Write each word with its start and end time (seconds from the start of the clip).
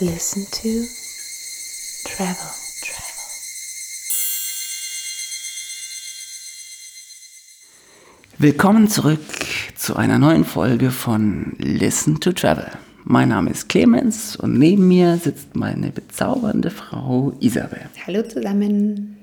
Listen 0.00 0.46
to 0.46 0.86
Travel. 2.08 2.34
Travel. 2.80 3.20
Willkommen 8.38 8.88
zurück 8.88 9.20
zu 9.76 9.96
einer 9.96 10.18
neuen 10.18 10.46
Folge 10.46 10.90
von 10.90 11.54
Listen 11.58 12.18
to 12.18 12.32
Travel. 12.32 12.70
Mein 13.04 13.28
Name 13.28 13.50
ist 13.50 13.68
Clemens 13.68 14.36
und 14.36 14.58
neben 14.58 14.88
mir 14.88 15.18
sitzt 15.18 15.54
meine 15.54 15.90
bezaubernde 15.90 16.70
Frau 16.70 17.34
Isabel. 17.40 17.90
Hallo 18.06 18.22
zusammen. 18.22 19.18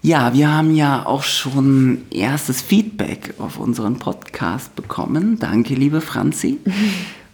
Ja, 0.00 0.32
wir 0.32 0.50
haben 0.50 0.74
ja 0.74 1.04
auch 1.04 1.24
schon 1.24 2.06
erstes 2.10 2.62
Feedback 2.62 3.34
auf 3.36 3.58
unseren 3.58 3.98
Podcast 3.98 4.74
bekommen. 4.76 5.38
Danke, 5.38 5.74
liebe 5.74 6.00
Franzi. 6.00 6.58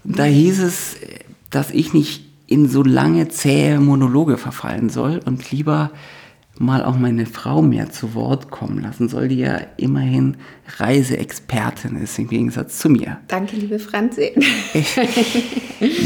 Da 0.07 0.25
hieß 0.25 0.59
es, 0.61 0.97
dass 1.49 1.71
ich 1.71 1.95
nicht 1.95 2.24
in 2.55 2.69
so 2.69 2.85
lange 2.85 3.29
zähe 3.29 3.81
Monologe 3.81 4.39
verfallen 4.39 4.89
soll 4.89 5.21
und 5.25 5.51
lieber 5.51 5.91
mal 6.57 6.85
auch 6.85 6.97
meine 6.97 7.27
Frau 7.27 7.63
mehr 7.63 7.91
zu 7.91 8.15
Wort 8.15 8.53
kommen 8.53 8.81
lassen 8.81 9.09
soll, 9.09 9.27
die 9.27 9.39
ja 9.39 9.59
immerhin 9.77 10.37
Reiseexpertin 10.79 11.97
ist 11.97 12.17
im 12.21 12.29
Gegensatz 12.29 12.79
zu 12.79 12.89
mir. 12.89 13.19
Danke, 13.27 13.57
liebe 13.57 13.81
Franzi. 13.81 14.31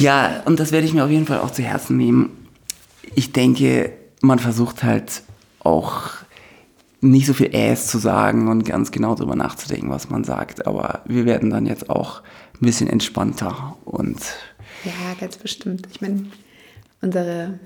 ja, 0.01 0.42
und 0.47 0.59
das 0.59 0.73
werde 0.73 0.87
ich 0.87 0.95
mir 0.95 1.05
auf 1.05 1.11
jeden 1.11 1.27
Fall 1.27 1.41
auch 1.41 1.51
zu 1.51 1.62
Herzen 1.62 1.98
nehmen. 1.98 2.30
Ich 3.15 3.33
denke, 3.33 3.92
man 4.23 4.39
versucht 4.39 4.83
halt 4.83 5.23
auch 5.61 6.12
nicht 7.03 7.27
so 7.27 7.34
viel 7.34 7.55
Äs 7.55 7.89
zu 7.89 7.98
sagen 7.98 8.48
und 8.48 8.65
ganz 8.65 8.91
genau 8.91 9.15
darüber 9.15 9.37
nachzudenken, 9.37 9.91
was 9.91 10.09
man 10.09 10.25
sagt. 10.25 10.67
Aber 10.67 11.03
wir 11.05 11.27
werden 11.27 11.51
dann 11.51 11.67
jetzt 11.67 11.91
auch 11.91 12.23
ein 12.55 12.65
bisschen 12.65 12.89
entspannter 12.89 13.77
und. 13.84 14.19
Ja, 14.84 15.15
ganz 15.20 15.37
bestimmt. 15.37 15.89
Ich 15.91 16.01
meine, 16.01 16.25
unsere, 17.01 17.59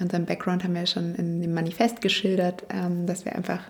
unseren 0.00 0.26
Background 0.26 0.64
haben 0.64 0.74
wir 0.74 0.82
ja 0.82 0.86
schon 0.86 1.14
in 1.14 1.40
dem 1.40 1.54
Manifest 1.54 2.00
geschildert, 2.00 2.64
ähm, 2.70 3.06
dass 3.06 3.24
wir 3.24 3.34
einfach 3.34 3.60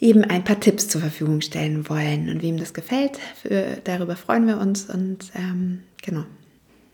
eben 0.00 0.24
ein 0.24 0.44
paar 0.44 0.60
Tipps 0.60 0.88
zur 0.88 1.00
Verfügung 1.00 1.40
stellen 1.40 1.88
wollen. 1.88 2.28
Und 2.28 2.42
wem 2.42 2.56
das 2.56 2.72
gefällt, 2.74 3.18
für, 3.40 3.78
darüber 3.84 4.16
freuen 4.16 4.46
wir 4.46 4.58
uns. 4.58 4.88
Und 4.88 5.30
ähm, 5.34 5.82
genau. 6.02 6.24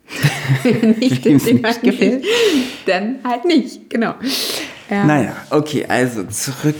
nicht, 0.98 1.24
dem 1.24 1.36
nicht 1.36 1.82
gefällt, 1.82 2.24
dann 2.86 3.18
halt 3.24 3.44
nicht. 3.46 3.88
Genau. 3.88 4.14
Ja. 4.90 5.04
Naja, 5.04 5.36
okay, 5.50 5.86
also 5.86 6.24
zurück 6.24 6.76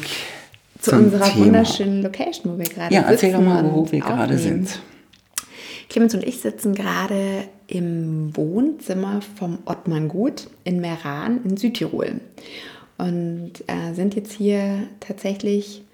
zu 0.78 0.92
unserer 0.92 1.24
Thema. 1.24 1.46
wunderschönen 1.46 2.02
Location, 2.02 2.52
wo 2.52 2.58
wir 2.58 2.66
gerade 2.66 2.94
sind. 2.94 3.02
Ja, 3.02 3.10
erzähl 3.10 3.32
doch 3.32 3.40
mal, 3.40 3.64
wo 3.64 3.90
wir 3.90 4.00
gerade 4.00 4.38
sind. 4.38 4.78
Clemens 5.94 6.12
und 6.12 6.24
ich 6.24 6.40
sitzen 6.40 6.74
gerade 6.74 7.44
im 7.68 8.36
Wohnzimmer 8.36 9.20
vom 9.38 9.58
Ottmann 9.64 10.08
Gut 10.08 10.48
in 10.64 10.80
Meran 10.80 11.44
in 11.44 11.56
Südtirol 11.56 12.20
und 12.98 13.52
äh, 13.68 13.94
sind 13.94 14.16
jetzt 14.16 14.32
hier 14.32 14.88
tatsächlich 14.98 15.84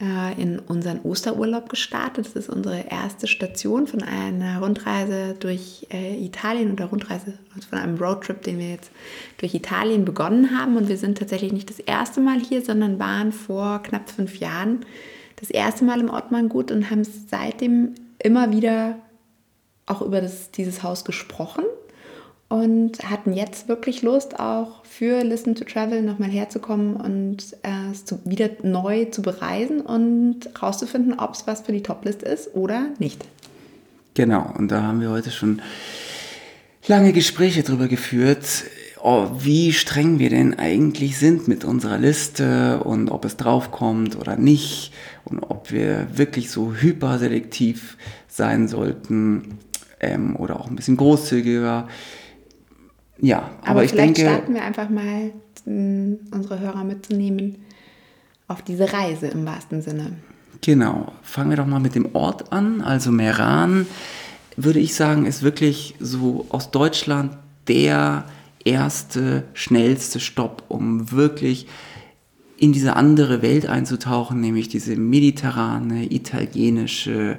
äh, 0.00 0.40
in 0.40 0.58
unseren 0.58 1.00
Osterurlaub 1.02 1.68
gestartet. 1.68 2.24
Das 2.24 2.36
ist 2.36 2.48
unsere 2.48 2.86
erste 2.88 3.26
Station 3.26 3.86
von 3.86 4.02
einer 4.02 4.62
Rundreise 4.62 5.36
durch 5.38 5.86
äh, 5.92 6.24
Italien 6.24 6.72
oder 6.72 6.86
Rundreise 6.86 7.34
also 7.54 7.68
von 7.68 7.76
einem 7.76 7.98
Roadtrip, 7.98 8.40
den 8.40 8.58
wir 8.58 8.70
jetzt 8.70 8.90
durch 9.36 9.52
Italien 9.52 10.06
begonnen 10.06 10.58
haben. 10.58 10.78
Und 10.78 10.88
wir 10.88 10.96
sind 10.96 11.18
tatsächlich 11.18 11.52
nicht 11.52 11.68
das 11.68 11.80
erste 11.80 12.22
Mal 12.22 12.40
hier, 12.40 12.62
sondern 12.62 12.98
waren 12.98 13.32
vor 13.32 13.82
knapp 13.82 14.08
fünf 14.08 14.38
Jahren 14.38 14.86
das 15.36 15.50
erste 15.50 15.84
Mal 15.84 16.00
im 16.00 16.08
Ottmanngut 16.08 16.72
und 16.72 16.90
haben 16.90 17.04
seitdem 17.04 17.94
immer 18.20 18.52
wieder 18.52 18.96
auch 19.88 20.02
über 20.02 20.20
das, 20.20 20.50
dieses 20.50 20.82
Haus 20.82 21.04
gesprochen 21.04 21.64
und 22.48 22.98
hatten 23.08 23.32
jetzt 23.32 23.68
wirklich 23.68 24.02
Lust, 24.02 24.40
auch 24.40 24.84
für 24.84 25.22
Listen 25.22 25.54
to 25.54 25.64
Travel 25.64 26.02
nochmal 26.02 26.30
herzukommen 26.30 26.96
und 26.96 27.56
äh, 27.62 27.90
es 27.92 28.04
zu, 28.04 28.20
wieder 28.24 28.48
neu 28.62 29.06
zu 29.06 29.22
bereisen 29.22 29.80
und 29.80 30.48
rauszufinden, 30.60 31.18
ob 31.18 31.34
es 31.34 31.46
was 31.46 31.62
für 31.62 31.72
die 31.72 31.82
Toplist 31.82 32.22
ist 32.22 32.54
oder 32.54 32.88
nicht. 32.98 33.24
Genau, 34.14 34.52
und 34.56 34.68
da 34.68 34.82
haben 34.82 35.00
wir 35.00 35.10
heute 35.10 35.30
schon 35.30 35.60
lange 36.86 37.12
Gespräche 37.12 37.62
darüber 37.62 37.86
geführt, 37.86 38.64
oh, 39.02 39.28
wie 39.38 39.72
streng 39.74 40.18
wir 40.18 40.30
denn 40.30 40.58
eigentlich 40.58 41.18
sind 41.18 41.48
mit 41.48 41.64
unserer 41.64 41.98
Liste 41.98 42.80
und 42.82 43.10
ob 43.10 43.26
es 43.26 43.36
draufkommt 43.36 44.16
oder 44.16 44.36
nicht 44.36 44.92
und 45.24 45.40
ob 45.40 45.70
wir 45.70 46.08
wirklich 46.14 46.50
so 46.50 46.74
hyperselektiv 46.74 47.98
sein 48.26 48.68
sollten 48.68 49.58
ähm, 50.00 50.36
oder 50.36 50.60
auch 50.60 50.68
ein 50.68 50.76
bisschen 50.76 50.96
großzügiger 50.96 51.88
ja, 53.20 53.50
aber, 53.60 53.70
aber 53.70 53.84
ich 53.84 53.90
vielleicht 53.90 54.16
denke. 54.18 54.32
starten 54.32 54.54
wir 54.54 54.62
einfach 54.62 54.88
mal, 54.88 55.32
unsere 55.64 56.60
Hörer 56.60 56.84
mitzunehmen 56.84 57.56
auf 58.46 58.62
diese 58.62 58.90
Reise 58.90 59.26
im 59.26 59.44
wahrsten 59.44 59.82
Sinne. 59.82 60.12
Genau. 60.62 61.12
Fangen 61.22 61.50
wir 61.50 61.56
doch 61.58 61.66
mal 61.66 61.80
mit 61.80 61.94
dem 61.94 62.14
Ort 62.14 62.52
an. 62.52 62.80
Also 62.80 63.10
Meran, 63.10 63.86
würde 64.56 64.78
ich 64.78 64.94
sagen, 64.94 65.26
ist 65.26 65.42
wirklich 65.42 65.94
so 66.00 66.46
aus 66.48 66.70
Deutschland 66.70 67.36
der 67.66 68.24
erste, 68.64 69.44
schnellste 69.52 70.20
Stopp, 70.20 70.62
um 70.68 71.12
wirklich 71.12 71.66
in 72.56 72.72
diese 72.72 72.96
andere 72.96 73.42
Welt 73.42 73.66
einzutauchen, 73.66 74.40
nämlich 74.40 74.68
diese 74.68 74.96
mediterrane, 74.96 76.10
italienische 76.10 77.38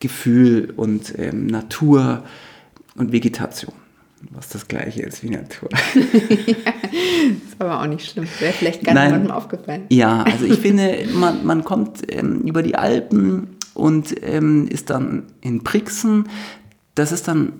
Gefühl 0.00 0.72
und 0.76 1.18
ähm, 1.18 1.46
Natur 1.46 2.24
und 2.96 3.12
Vegetation. 3.12 3.74
Was 4.30 4.48
das 4.48 4.66
gleiche 4.66 5.02
ist 5.02 5.22
wie 5.22 5.30
Natur. 5.30 5.68
ja, 5.94 6.00
ist 7.46 7.60
aber 7.60 7.80
auch 7.80 7.86
nicht 7.86 8.10
schlimm. 8.10 8.26
Wäre 8.40 8.52
vielleicht 8.52 8.84
gar 8.84 8.94
niemandem 8.94 9.30
aufgefallen. 9.30 9.82
Ja, 9.90 10.22
also 10.22 10.44
ich 10.44 10.58
finde, 10.58 11.06
man, 11.14 11.46
man 11.46 11.62
kommt 11.62 12.02
ähm, 12.12 12.40
über 12.40 12.62
die 12.62 12.74
Alpen 12.74 13.56
und 13.74 14.14
ähm, 14.22 14.66
ist 14.66 14.90
dann 14.90 15.24
in 15.40 15.62
Brixen. 15.62 16.28
Das 16.96 17.12
ist 17.12 17.28
dann 17.28 17.52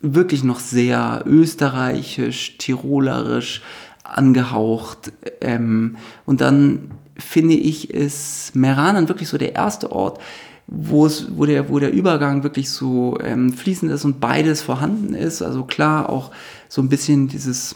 wirklich 0.00 0.44
noch 0.44 0.60
sehr 0.60 1.24
österreichisch, 1.26 2.58
tirolerisch 2.58 3.62
angehaucht. 4.04 5.12
Ähm, 5.40 5.96
und 6.24 6.40
dann 6.40 6.92
finde 7.16 7.54
ich, 7.54 7.90
ist 7.90 8.54
Meran 8.54 9.08
wirklich 9.08 9.28
so 9.28 9.38
der 9.38 9.56
erste 9.56 9.90
Ort, 9.90 10.20
wo, 10.68 11.06
es, 11.06 11.26
wo, 11.36 11.46
der, 11.46 11.70
wo 11.70 11.78
der 11.78 11.92
Übergang 11.92 12.42
wirklich 12.42 12.70
so 12.70 13.18
ähm, 13.22 13.52
fließend 13.52 13.90
ist 13.90 14.04
und 14.04 14.20
beides 14.20 14.60
vorhanden 14.60 15.14
ist. 15.14 15.42
Also 15.42 15.64
klar 15.64 16.10
auch 16.10 16.30
so 16.68 16.82
ein 16.82 16.90
bisschen 16.90 17.28
dieses 17.28 17.74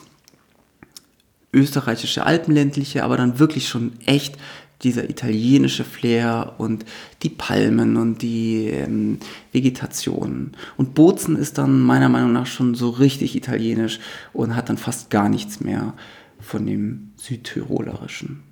österreichische 1.54 2.24
Alpenländliche, 2.24 3.02
aber 3.02 3.16
dann 3.16 3.38
wirklich 3.38 3.68
schon 3.68 3.92
echt 4.06 4.36
dieser 4.82 5.08
italienische 5.08 5.84
Flair 5.84 6.54
und 6.58 6.84
die 7.22 7.28
Palmen 7.30 7.96
und 7.96 8.20
die 8.20 8.66
ähm, 8.68 9.18
Vegetation. 9.52 10.52
Und 10.76 10.94
Bozen 10.94 11.36
ist 11.36 11.58
dann 11.58 11.80
meiner 11.80 12.08
Meinung 12.08 12.32
nach 12.32 12.46
schon 12.46 12.74
so 12.74 12.90
richtig 12.90 13.36
italienisch 13.36 14.00
und 14.32 14.54
hat 14.54 14.68
dann 14.68 14.78
fast 14.78 15.08
gar 15.08 15.28
nichts 15.28 15.60
mehr 15.60 15.94
von 16.40 16.66
dem 16.66 17.12
Südtirolerischen. 17.16 18.42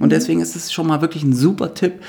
Und 0.00 0.06
mhm. 0.06 0.10
deswegen 0.10 0.40
ist 0.40 0.56
es 0.56 0.72
schon 0.72 0.86
mal 0.86 1.02
wirklich 1.02 1.22
ein 1.22 1.34
super 1.34 1.74
Tipp, 1.74 2.00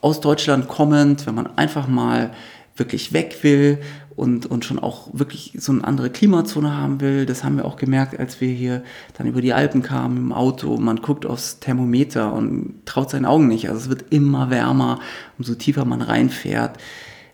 aus 0.00 0.20
Deutschland 0.20 0.68
kommend, 0.68 1.26
wenn 1.26 1.34
man 1.34 1.58
einfach 1.58 1.88
mal 1.88 2.32
wirklich 2.76 3.12
weg 3.12 3.38
will 3.42 3.78
und, 4.16 4.46
und 4.46 4.64
schon 4.64 4.78
auch 4.78 5.08
wirklich 5.12 5.52
so 5.58 5.72
eine 5.72 5.84
andere 5.84 6.10
Klimazone 6.10 6.76
haben 6.76 7.00
will. 7.00 7.26
Das 7.26 7.44
haben 7.44 7.56
wir 7.56 7.64
auch 7.64 7.76
gemerkt, 7.76 8.18
als 8.18 8.40
wir 8.40 8.48
hier 8.48 8.82
dann 9.16 9.26
über 9.26 9.40
die 9.40 9.52
Alpen 9.52 9.82
kamen 9.82 10.16
im 10.16 10.32
Auto. 10.32 10.76
Man 10.76 10.96
guckt 10.96 11.26
aufs 11.26 11.60
Thermometer 11.60 12.32
und 12.32 12.74
traut 12.86 13.10
seinen 13.10 13.26
Augen 13.26 13.48
nicht. 13.48 13.68
Also 13.68 13.82
es 13.82 13.88
wird 13.88 14.06
immer 14.10 14.50
wärmer, 14.50 15.00
umso 15.38 15.54
tiefer 15.54 15.84
man 15.84 16.02
reinfährt. 16.02 16.78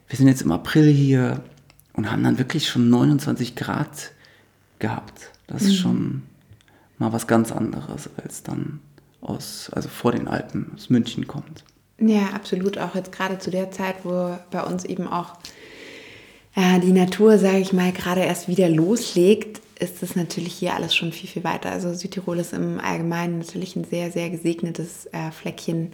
Wir 0.08 0.16
sind 0.16 0.28
jetzt 0.28 0.42
im 0.42 0.52
April 0.52 0.90
hier 0.90 1.40
und 1.92 2.10
haben 2.10 2.22
dann 2.22 2.38
wirklich 2.38 2.68
schon 2.68 2.90
29 2.90 3.56
Grad 3.56 4.12
gehabt. 4.78 5.30
Das 5.46 5.62
ist 5.62 5.72
mhm. 5.72 5.76
schon 5.76 6.22
mal 6.98 7.12
was 7.12 7.26
ganz 7.26 7.52
anderes, 7.52 8.10
als 8.22 8.42
dann 8.42 8.80
aus, 9.20 9.70
also 9.72 9.88
vor 9.88 10.12
den 10.12 10.28
Alpen 10.28 10.72
aus 10.74 10.90
München 10.90 11.26
kommt. 11.26 11.64
Ja, 11.98 12.30
absolut. 12.34 12.78
Auch 12.78 12.94
jetzt 12.94 13.12
gerade 13.12 13.38
zu 13.38 13.50
der 13.50 13.70
Zeit, 13.70 13.96
wo 14.04 14.36
bei 14.50 14.62
uns 14.62 14.84
eben 14.84 15.08
auch 15.08 15.34
äh, 16.54 16.80
die 16.80 16.92
Natur, 16.92 17.38
sage 17.38 17.58
ich 17.58 17.72
mal, 17.72 17.92
gerade 17.92 18.22
erst 18.22 18.48
wieder 18.48 18.68
loslegt, 18.68 19.60
ist 19.78 20.02
es 20.02 20.16
natürlich 20.16 20.54
hier 20.54 20.74
alles 20.74 20.94
schon 20.94 21.12
viel, 21.12 21.28
viel 21.28 21.44
weiter. 21.44 21.70
Also 21.70 21.92
Südtirol 21.92 22.38
ist 22.38 22.52
im 22.52 22.80
Allgemeinen 22.80 23.38
natürlich 23.38 23.76
ein 23.76 23.84
sehr, 23.84 24.10
sehr 24.10 24.30
gesegnetes 24.30 25.06
äh, 25.06 25.30
Fleckchen 25.30 25.92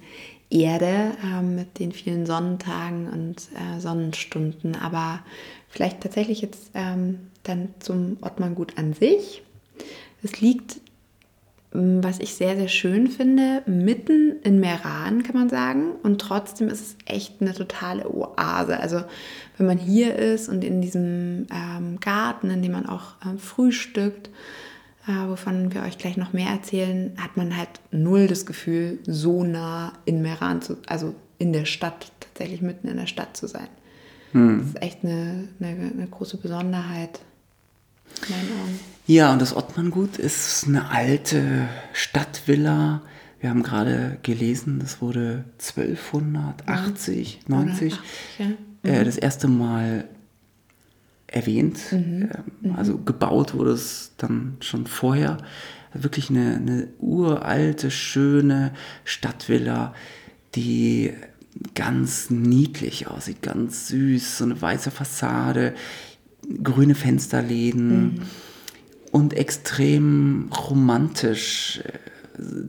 Erde 0.51 1.13
äh, 1.25 1.43
mit 1.43 1.79
den 1.79 1.93
vielen 1.93 2.27
Sonnentagen 2.27 3.09
und 3.09 3.49
äh, 3.55 3.81
Sonnenstunden. 3.81 4.77
Aber 4.77 5.21
vielleicht 5.69 6.01
tatsächlich 6.01 6.43
jetzt 6.43 6.71
ähm, 6.75 7.31
dann 7.43 7.71
zum 7.81 8.19
Ottmanngut 8.21 8.77
an 8.77 8.93
sich. 8.93 9.43
Es 10.23 10.41
liegt 10.41 10.82
was 11.75 12.19
ich 12.19 12.35
sehr, 12.35 12.57
sehr 12.57 12.69
schön 12.69 13.09
finde, 13.09 13.63
mitten 13.67 14.37
in 14.43 14.61
Meran, 14.61 15.23
kann 15.23 15.35
man 15.35 15.49
sagen. 15.49 15.93
Und 16.03 16.21
trotzdem 16.21 16.69
ist 16.69 16.81
es 16.81 16.97
echt 17.07 17.41
eine 17.41 17.55
totale 17.55 18.13
Oase. 18.13 18.79
Also 18.79 19.03
wenn 19.57 19.67
man 19.67 19.79
hier 19.79 20.17
ist 20.17 20.49
und 20.49 20.65
in 20.65 20.83
diesem 20.83 21.47
ähm, 21.51 21.99
Garten, 22.01 22.51
in 22.51 22.63
dem 22.63 22.73
man 22.73 22.87
auch 22.87 23.15
ähm, 23.25 23.39
frühstückt, 23.39 24.29
äh, 25.09 25.29
wovon 25.29 25.73
wir 25.73 25.83
euch 25.83 25.97
gleich 25.97 26.19
noch 26.19 26.35
mehr 26.35 26.51
erzählen, 26.51 27.15
hat 27.17 27.37
man 27.37 27.57
halt 27.57 27.71
null 27.91 28.27
das 28.27 28.45
Gefühl, 28.45 28.99
so 29.07 29.43
nah 29.43 29.95
in 30.05 30.21
Meran 30.21 30.61
zu, 30.61 30.77
also 30.87 31.15
in 31.39 31.55
der 31.55 31.65
Stadt, 31.65 32.13
tatsächlich 32.21 32.61
mitten 32.61 32.87
in 32.87 32.99
der 32.99 33.07
Stadt 33.07 33.37
zu 33.37 33.47
sein. 33.47 33.69
Hm. 34.33 34.59
Das 34.59 34.69
ist 34.69 34.83
echt 34.83 35.05
eine, 35.05 35.49
eine, 35.59 35.91
eine 35.91 36.07
große 36.07 36.37
Besonderheit. 36.37 37.21
Ja, 39.07 39.33
und 39.33 39.43
das 39.43 39.57
Ottmanngut 39.57 40.17
ist 40.19 40.65
eine 40.67 40.91
alte 40.91 41.69
Stadtvilla. 41.93 43.03
Wir 43.41 43.51
haben 43.51 43.63
gerade 43.63 44.19
gelesen, 44.23 44.79
das 44.79 45.01
wurde 45.01 45.45
1280, 45.59 47.41
ja. 47.49 47.57
90 47.57 47.99
ja. 48.39 48.47
mhm. 48.47 48.57
äh, 48.83 49.05
das 49.05 49.17
erste 49.17 49.49
Mal 49.49 50.05
erwähnt. 51.27 51.81
Mhm. 51.91 52.31
Ähm, 52.63 52.75
also 52.77 52.99
gebaut 52.99 53.55
wurde 53.55 53.73
es 53.73 54.13
dann 54.19 54.57
schon 54.61 54.87
vorher. 54.87 55.39
Wirklich 55.93 56.31
eine, 56.31 56.57
eine 56.57 56.89
uralte, 57.01 57.91
schöne 57.91 58.73
Stadtvilla, 59.05 59.95
die 60.55 61.13
ganz 61.75 62.31
niedlich 62.31 63.09
aussieht, 63.09 63.43
ganz 63.43 63.89
süß, 63.89 64.39
so 64.39 64.45
eine 64.45 64.61
weiße 64.61 64.91
Fassade, 64.91 65.75
grüne 66.63 66.95
Fensterläden. 66.95 68.03
Mhm 68.03 68.23
und 69.13 69.35
extrem 69.35 70.49
romantisch, 70.71 71.81
äh, 71.85 71.99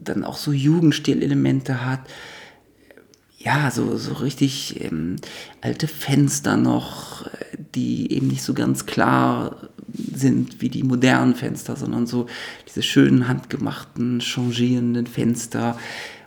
dann 0.04 0.24
auch 0.24 0.38
so 0.38 0.52
Jugendstilelemente 0.52 1.86
hat. 1.86 2.02
Ja, 3.40 3.72
so, 3.72 3.98
so 3.98 4.14
richtig 4.14 4.84
ähm, 4.84 5.16
alte 5.62 5.88
Fenster 5.88 6.58
noch, 6.58 7.28
die 7.74 8.12
eben 8.12 8.28
nicht 8.28 8.44
so 8.44 8.54
ganz 8.54 8.86
klar 8.86 9.70
sind 9.94 10.62
wie 10.62 10.70
die 10.70 10.84
modernen 10.84 11.36
Fenster, 11.36 11.76
sondern 11.76 12.08
so 12.08 12.28
diese 12.68 12.84
schönen 12.84 13.28
handgemachten, 13.28 14.20
changierenden 14.20 15.08
Fenster. 15.08 15.78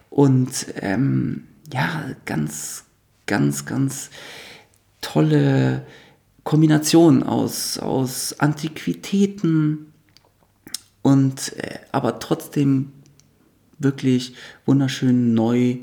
Und 0.09 0.67
ähm, 0.81 1.44
ja, 1.73 2.06
ganz, 2.25 2.85
ganz, 3.26 3.67
ganz 3.67 4.11
tolle 5.00 5.87
Kombination 6.46 7.22
aus, 7.25 7.78
aus 7.78 8.40
Antiquitäten, 8.40 9.93
und 11.06 11.56
äh, 11.58 11.78
aber 11.93 12.19
trotzdem 12.19 12.90
wirklich 13.78 14.34
wunderschön 14.64 15.34
neu 15.34 15.78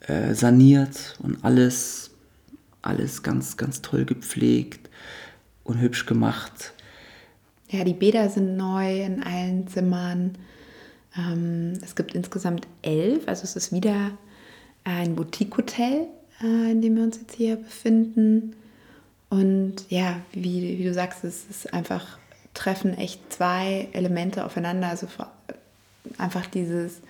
äh, 0.00 0.32
saniert 0.32 1.18
und 1.22 1.44
alles, 1.44 2.12
alles 2.80 3.22
ganz, 3.22 3.58
ganz 3.58 3.82
toll 3.82 4.06
gepflegt 4.06 4.88
und 5.64 5.78
hübsch 5.78 6.06
gemacht. 6.06 6.72
Ja, 7.68 7.84
die 7.84 7.92
Bäder 7.92 8.30
sind 8.30 8.56
neu 8.56 9.02
in 9.02 9.22
allen 9.22 9.68
Zimmern. 9.68 10.38
Ähm, 11.18 11.74
es 11.82 11.94
gibt 11.94 12.14
insgesamt 12.14 12.66
elf, 12.80 13.28
also 13.28 13.44
es 13.44 13.56
ist 13.56 13.72
wieder 13.72 14.12
ein 14.84 15.16
Boutique-Hotel, 15.16 16.06
äh, 16.42 16.70
in 16.70 16.80
dem 16.80 16.96
wir 16.96 17.02
uns 17.02 17.18
jetzt 17.20 17.34
hier 17.34 17.56
befinden. 17.56 18.56
Und 19.32 19.76
ja, 19.88 20.20
wie, 20.32 20.78
wie 20.78 20.84
du 20.84 20.92
sagst, 20.92 21.24
es 21.24 21.46
ist 21.48 21.72
einfach 21.72 22.18
treffen 22.52 22.98
echt 22.98 23.32
zwei 23.32 23.88
Elemente 23.92 24.44
aufeinander. 24.44 24.88
Also 24.88 25.06
einfach 26.18 26.44
dieses 26.44 27.00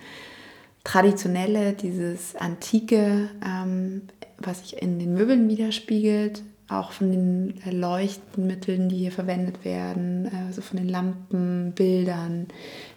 Traditionelle, 0.85 1.73
dieses 1.73 2.37
Antike, 2.37 3.29
ähm, 3.45 4.03
was 4.37 4.59
sich 4.59 4.81
in 4.81 4.99
den 4.99 5.15
Möbeln 5.15 5.49
widerspiegelt, 5.49 6.43
auch 6.69 6.93
von 6.93 7.11
den 7.11 7.61
Leuchtmitteln, 7.69 8.87
die 8.87 8.99
hier 8.99 9.11
verwendet 9.11 9.65
werden, 9.65 10.31
also 10.47 10.61
von 10.61 10.77
den 10.77 10.87
Lampen, 10.87 11.73
Bildern. 11.73 12.47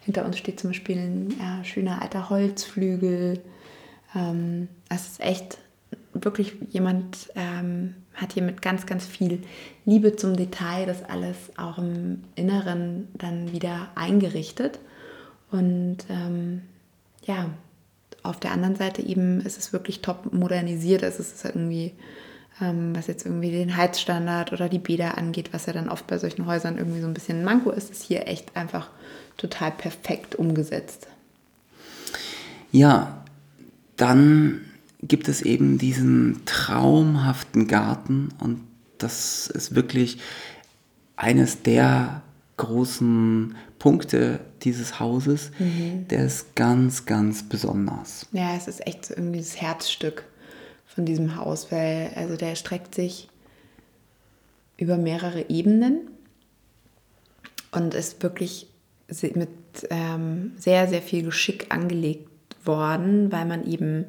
Hinter 0.04 0.24
uns 0.24 0.38
steht 0.38 0.60
zum 0.60 0.70
Beispiel 0.70 0.98
ein 0.98 1.34
ja, 1.40 1.64
schöner 1.64 2.00
alter 2.00 2.30
Holzflügel. 2.30 3.40
Ähm, 4.14 4.68
ist 4.88 5.18
echt 5.18 5.58
wirklich 6.14 6.54
jemand 6.70 7.32
ähm, 7.34 7.94
hat 8.16 8.32
hier 8.32 8.42
mit 8.42 8.62
ganz, 8.62 8.86
ganz 8.86 9.06
viel 9.06 9.42
Liebe 9.84 10.16
zum 10.16 10.36
Detail 10.36 10.86
das 10.86 11.04
alles 11.04 11.36
auch 11.56 11.78
im 11.78 12.24
Inneren 12.34 13.08
dann 13.14 13.52
wieder 13.52 13.88
eingerichtet. 13.94 14.78
Und 15.50 15.98
ähm, 16.08 16.62
ja, 17.24 17.50
auf 18.22 18.40
der 18.40 18.52
anderen 18.52 18.76
Seite 18.76 19.02
eben 19.02 19.40
ist 19.40 19.58
es 19.58 19.72
wirklich 19.72 20.00
top 20.00 20.32
modernisiert. 20.32 21.02
Es 21.02 21.20
ist 21.20 21.44
irgendwie, 21.44 21.92
ähm, 22.60 22.96
was 22.96 23.06
jetzt 23.06 23.26
irgendwie 23.26 23.50
den 23.50 23.76
Heizstandard 23.76 24.52
oder 24.52 24.68
die 24.68 24.78
Bäder 24.78 25.18
angeht, 25.18 25.52
was 25.52 25.66
ja 25.66 25.72
dann 25.72 25.88
oft 25.88 26.06
bei 26.06 26.18
solchen 26.18 26.46
Häusern 26.46 26.78
irgendwie 26.78 27.00
so 27.00 27.06
ein 27.06 27.14
bisschen 27.14 27.40
ein 27.40 27.44
Manko 27.44 27.70
ist, 27.70 27.90
ist 27.90 28.02
hier 28.02 28.26
echt 28.26 28.56
einfach 28.56 28.88
total 29.36 29.70
perfekt 29.70 30.34
umgesetzt. 30.34 31.06
Ja, 32.72 33.22
dann 33.96 34.62
gibt 35.02 35.28
es 35.28 35.42
eben 35.42 35.78
diesen 35.78 36.42
traumhaften 36.46 37.66
Garten 37.66 38.30
und 38.40 38.60
das 38.98 39.46
ist 39.48 39.74
wirklich 39.74 40.18
eines 41.16 41.62
der 41.62 42.22
großen 42.56 43.54
Punkte 43.78 44.40
dieses 44.62 44.98
Hauses. 44.98 45.50
Mhm. 45.58 46.08
Der 46.08 46.24
ist 46.24 46.54
ganz, 46.54 47.04
ganz 47.04 47.46
besonders. 47.48 48.26
Ja, 48.32 48.56
es 48.56 48.68
ist 48.68 48.86
echt 48.86 49.06
so 49.06 49.14
irgendwie 49.14 49.38
das 49.40 49.60
Herzstück 49.60 50.24
von 50.86 51.04
diesem 51.04 51.36
Haus, 51.36 51.70
weil 51.70 52.12
also 52.16 52.36
der 52.36 52.54
streckt 52.54 52.94
sich 52.94 53.28
über 54.78 54.96
mehrere 54.96 55.48
Ebenen 55.50 56.08
und 57.72 57.94
ist 57.94 58.22
wirklich 58.22 58.68
mit 59.34 59.48
ähm, 59.90 60.52
sehr, 60.56 60.88
sehr 60.88 61.02
viel 61.02 61.22
Geschick 61.22 61.66
angelegt 61.68 62.28
worden, 62.64 63.30
weil 63.30 63.44
man 63.44 63.66
eben 63.66 64.06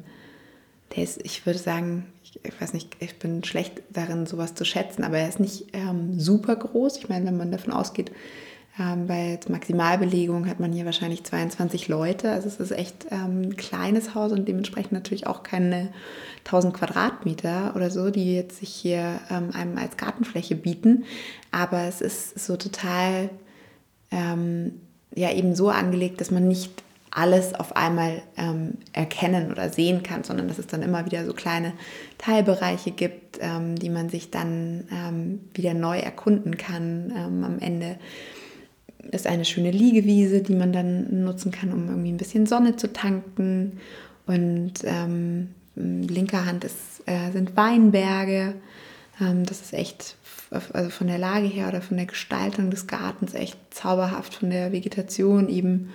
der 0.94 1.04
ist, 1.04 1.20
ich 1.24 1.44
würde 1.46 1.58
sagen, 1.58 2.06
ich, 2.22 2.40
ich, 2.44 2.60
weiß 2.60 2.72
nicht, 2.72 2.96
ich 3.00 3.18
bin 3.18 3.44
schlecht 3.44 3.82
darin, 3.90 4.26
sowas 4.26 4.54
zu 4.54 4.64
schätzen, 4.64 5.04
aber 5.04 5.18
er 5.18 5.28
ist 5.28 5.40
nicht 5.40 5.66
ähm, 5.72 6.18
super 6.18 6.56
groß. 6.56 6.96
Ich 6.98 7.08
meine, 7.08 7.26
wenn 7.26 7.36
man 7.36 7.52
davon 7.52 7.72
ausgeht, 7.72 8.10
ähm, 8.78 9.06
bei 9.06 9.38
Maximalbelegung 9.48 10.48
hat 10.48 10.60
man 10.60 10.72
hier 10.72 10.84
wahrscheinlich 10.84 11.24
22 11.24 11.88
Leute. 11.88 12.30
Also 12.30 12.48
es 12.48 12.60
ist 12.60 12.70
echt 12.70 13.06
ähm, 13.10 13.42
ein 13.42 13.56
kleines 13.56 14.14
Haus 14.14 14.32
und 14.32 14.46
dementsprechend 14.46 14.92
natürlich 14.92 15.26
auch 15.26 15.42
keine 15.42 15.88
1000 16.44 16.74
Quadratmeter 16.74 17.74
oder 17.74 17.90
so, 17.90 18.10
die 18.10 18.34
jetzt 18.34 18.60
sich 18.60 18.70
hier 18.70 19.20
ähm, 19.30 19.50
einem 19.52 19.78
als 19.78 19.96
Gartenfläche 19.96 20.54
bieten. 20.54 21.04
Aber 21.50 21.82
es 21.82 22.00
ist 22.00 22.38
so 22.38 22.56
total 22.56 23.30
ähm, 24.10 24.80
ja 25.14 25.32
eben 25.32 25.54
so 25.54 25.70
angelegt, 25.70 26.20
dass 26.20 26.30
man 26.30 26.46
nicht 26.46 26.70
alles 27.10 27.54
auf 27.54 27.76
einmal 27.76 28.22
ähm, 28.36 28.74
erkennen 28.92 29.50
oder 29.50 29.70
sehen 29.70 30.02
kann, 30.02 30.24
sondern 30.24 30.48
dass 30.48 30.58
es 30.58 30.66
dann 30.66 30.82
immer 30.82 31.06
wieder 31.06 31.24
so 31.24 31.32
kleine 31.32 31.72
Teilbereiche 32.18 32.90
gibt, 32.90 33.38
ähm, 33.40 33.76
die 33.76 33.90
man 33.90 34.08
sich 34.08 34.30
dann 34.30 34.84
ähm, 34.92 35.40
wieder 35.54 35.74
neu 35.74 35.98
erkunden 35.98 36.56
kann. 36.56 37.12
Ähm, 37.16 37.44
am 37.44 37.58
Ende 37.58 37.96
ist 39.10 39.26
eine 39.26 39.44
schöne 39.44 39.70
Liegewiese, 39.70 40.42
die 40.42 40.54
man 40.54 40.72
dann 40.72 41.24
nutzen 41.24 41.50
kann, 41.50 41.72
um 41.72 41.88
irgendwie 41.88 42.12
ein 42.12 42.18
bisschen 42.18 42.46
Sonne 42.46 42.76
zu 42.76 42.92
tanken. 42.92 43.78
Und 44.26 44.74
ähm, 44.84 45.54
linker 45.74 46.44
Hand 46.44 46.64
ist, 46.64 47.02
äh, 47.06 47.30
sind 47.32 47.56
Weinberge. 47.56 48.54
Ähm, 49.20 49.46
das 49.46 49.60
ist 49.62 49.72
echt, 49.72 50.16
also 50.50 50.90
von 50.90 51.06
der 51.06 51.18
Lage 51.18 51.46
her 51.46 51.68
oder 51.68 51.80
von 51.80 51.96
der 51.96 52.06
Gestaltung 52.06 52.70
des 52.70 52.86
Gartens 52.86 53.34
echt 53.34 53.58
zauberhaft, 53.70 54.34
von 54.34 54.50
der 54.50 54.72
Vegetation 54.72 55.48
eben 55.48 55.90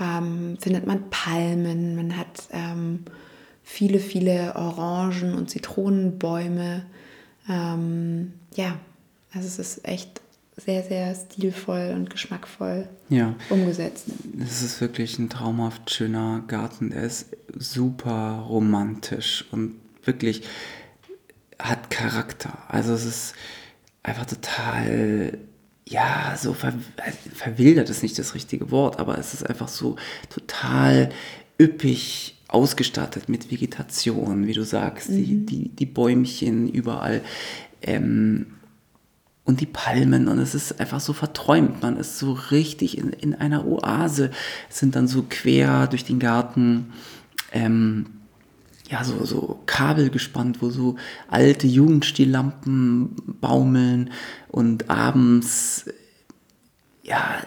ähm, 0.00 0.56
findet 0.60 0.86
man 0.86 1.10
Palmen, 1.10 1.96
man 1.96 2.16
hat 2.16 2.48
ähm, 2.50 3.04
viele, 3.62 3.98
viele 3.98 4.54
Orangen- 4.56 5.34
und 5.34 5.50
Zitronenbäume. 5.50 6.84
Ähm, 7.48 8.32
ja, 8.54 8.78
also 9.32 9.46
es 9.46 9.58
ist 9.58 9.88
echt 9.88 10.20
sehr, 10.56 10.82
sehr 10.82 11.14
stilvoll 11.14 11.92
und 11.94 12.08
geschmackvoll 12.08 12.88
ja. 13.10 13.34
umgesetzt. 13.50 14.06
Es 14.42 14.62
ist 14.62 14.80
wirklich 14.80 15.18
ein 15.18 15.28
traumhaft 15.28 15.90
schöner 15.90 16.42
Garten. 16.46 16.90
Der 16.90 17.02
ist 17.02 17.28
super 17.54 18.46
romantisch 18.48 19.44
und 19.52 19.74
wirklich 20.04 20.42
hat 21.58 21.90
Charakter. 21.90 22.56
Also 22.68 22.92
es 22.94 23.04
ist 23.04 23.34
einfach 24.02 24.26
total 24.26 25.38
ja, 25.88 26.36
so 26.36 26.52
ver 26.52 26.74
verwildert 27.34 27.90
ist 27.90 28.02
nicht 28.02 28.18
das 28.18 28.34
richtige 28.34 28.70
Wort, 28.70 28.98
aber 28.98 29.18
es 29.18 29.34
ist 29.34 29.48
einfach 29.48 29.68
so 29.68 29.96
total 30.28 31.10
üppig 31.60 32.34
ausgestattet 32.48 33.28
mit 33.28 33.50
Vegetation, 33.50 34.46
wie 34.46 34.52
du 34.52 34.64
sagst, 34.64 35.10
mhm. 35.10 35.16
die, 35.16 35.46
die, 35.46 35.68
die 35.68 35.86
Bäumchen 35.86 36.68
überall. 36.68 37.22
Ähm, 37.82 38.46
und 39.44 39.60
die 39.60 39.66
Palmen 39.66 40.26
und 40.26 40.40
es 40.40 40.56
ist 40.56 40.80
einfach 40.80 40.98
so 40.98 41.12
verträumt. 41.12 41.80
Man 41.80 41.96
ist 41.96 42.18
so 42.18 42.32
richtig 42.32 42.98
in, 42.98 43.10
in 43.10 43.32
einer 43.32 43.64
Oase. 43.64 44.32
Es 44.68 44.80
sind 44.80 44.96
dann 44.96 45.06
so 45.06 45.24
quer 45.28 45.86
durch 45.86 46.04
den 46.04 46.18
Garten 46.18 46.92
ähm, 47.52 48.06
ja, 48.88 49.02
so, 49.04 49.24
so 49.24 49.60
Kabel 49.66 50.10
gespannt, 50.10 50.62
wo 50.62 50.70
so 50.70 50.96
alte 51.28 51.66
Jugendstillampen 51.66 53.16
baumeln 53.40 54.10
und 54.48 54.88
abends 54.90 55.86
ja, 57.02 57.40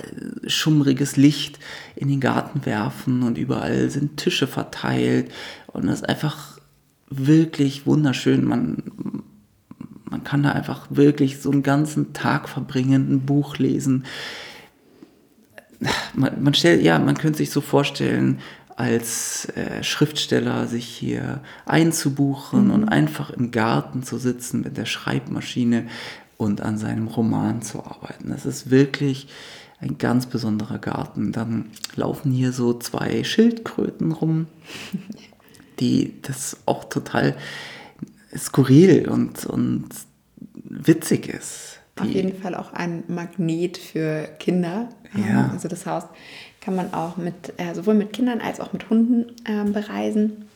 schummriges 0.48 1.18
Licht 1.18 1.60
in 1.96 2.08
den 2.08 2.20
Garten 2.20 2.66
werfen 2.66 3.24
und 3.24 3.38
überall 3.38 3.90
sind 3.90 4.18
Tische 4.18 4.48
verteilt 4.48 5.32
und 5.68 5.88
das 5.88 6.02
ist 6.02 6.10
einfach 6.10 6.60
wirklich 7.10 7.86
wunderschön. 7.86 8.46
Man, 8.46 8.84
man 10.10 10.24
kann 10.24 10.44
da 10.44 10.52
einfach 10.52 10.88
wirklich 10.90 11.42
so 11.42 11.52
einen 11.52 11.64
ganzen 11.64 12.14
Tag 12.14 12.48
verbringen, 12.48 13.12
ein 13.12 13.26
Buch 13.26 13.58
lesen. 13.58 14.06
Man, 16.14 16.44
man 16.44 16.54
stellt, 16.54 16.82
ja, 16.84 17.00
man 17.00 17.18
könnte 17.18 17.38
sich 17.38 17.52
so 17.52 17.62
vorstellen, 17.62 18.40
als 18.80 19.46
äh, 19.56 19.84
Schriftsteller 19.84 20.66
sich 20.68 20.86
hier 20.86 21.42
einzubuchen 21.66 22.66
mhm. 22.66 22.72
und 22.72 22.86
einfach 22.86 23.30
im 23.30 23.52
Garten 23.52 24.04
zu 24.04 24.18
sitzen 24.18 24.62
mit 24.62 24.78
der 24.78 24.86
Schreibmaschine 24.86 25.88
und 26.38 26.62
an 26.62 26.78
seinem 26.78 27.08
Roman 27.08 27.62
zu 27.62 27.84
arbeiten. 27.84 28.30
Das 28.30 28.46
ist 28.46 28.72
wirklich 28.72 29.28
ein 29.82 29.98
ganz 29.98 30.28
besonderer 30.28 30.78
Garten. 30.78 31.34
Dann 31.34 31.72
laufen 31.96 32.32
hier 32.32 32.54
so 32.54 32.74
zwei 32.74 33.26
Schildkröten 33.26 34.14
rum, 34.14 34.48
die 35.82 36.14
das 36.22 36.58
auch 36.66 36.86
total 36.86 37.36
skurril 38.34 39.10
und, 39.10 39.46
und 39.46 39.90
witzig 40.54 41.28
ist. 41.28 41.80
Auf 42.00 42.08
jeden 42.08 42.42
Fall 42.42 42.56
auch 42.56 42.72
ein 42.72 43.04
Magnet 43.10 43.78
für 43.78 44.30
Kinder. 44.40 44.88
Ja. 45.16 45.50
Also 45.52 45.68
das 45.68 45.86
Haus 45.86 46.04
kann 46.62 46.76
man 46.76 46.94
auch 46.94 47.18
mit, 47.18 47.54
äh, 47.58 47.74
sowohl 47.74 47.94
mit 47.94 48.14
Kindern 48.14 48.42
als 48.42 48.60
auch 48.60 48.74
mit 48.74 48.90
Hunden 48.90 49.36
äh, 49.46 49.70
bereisen. 49.70 50.50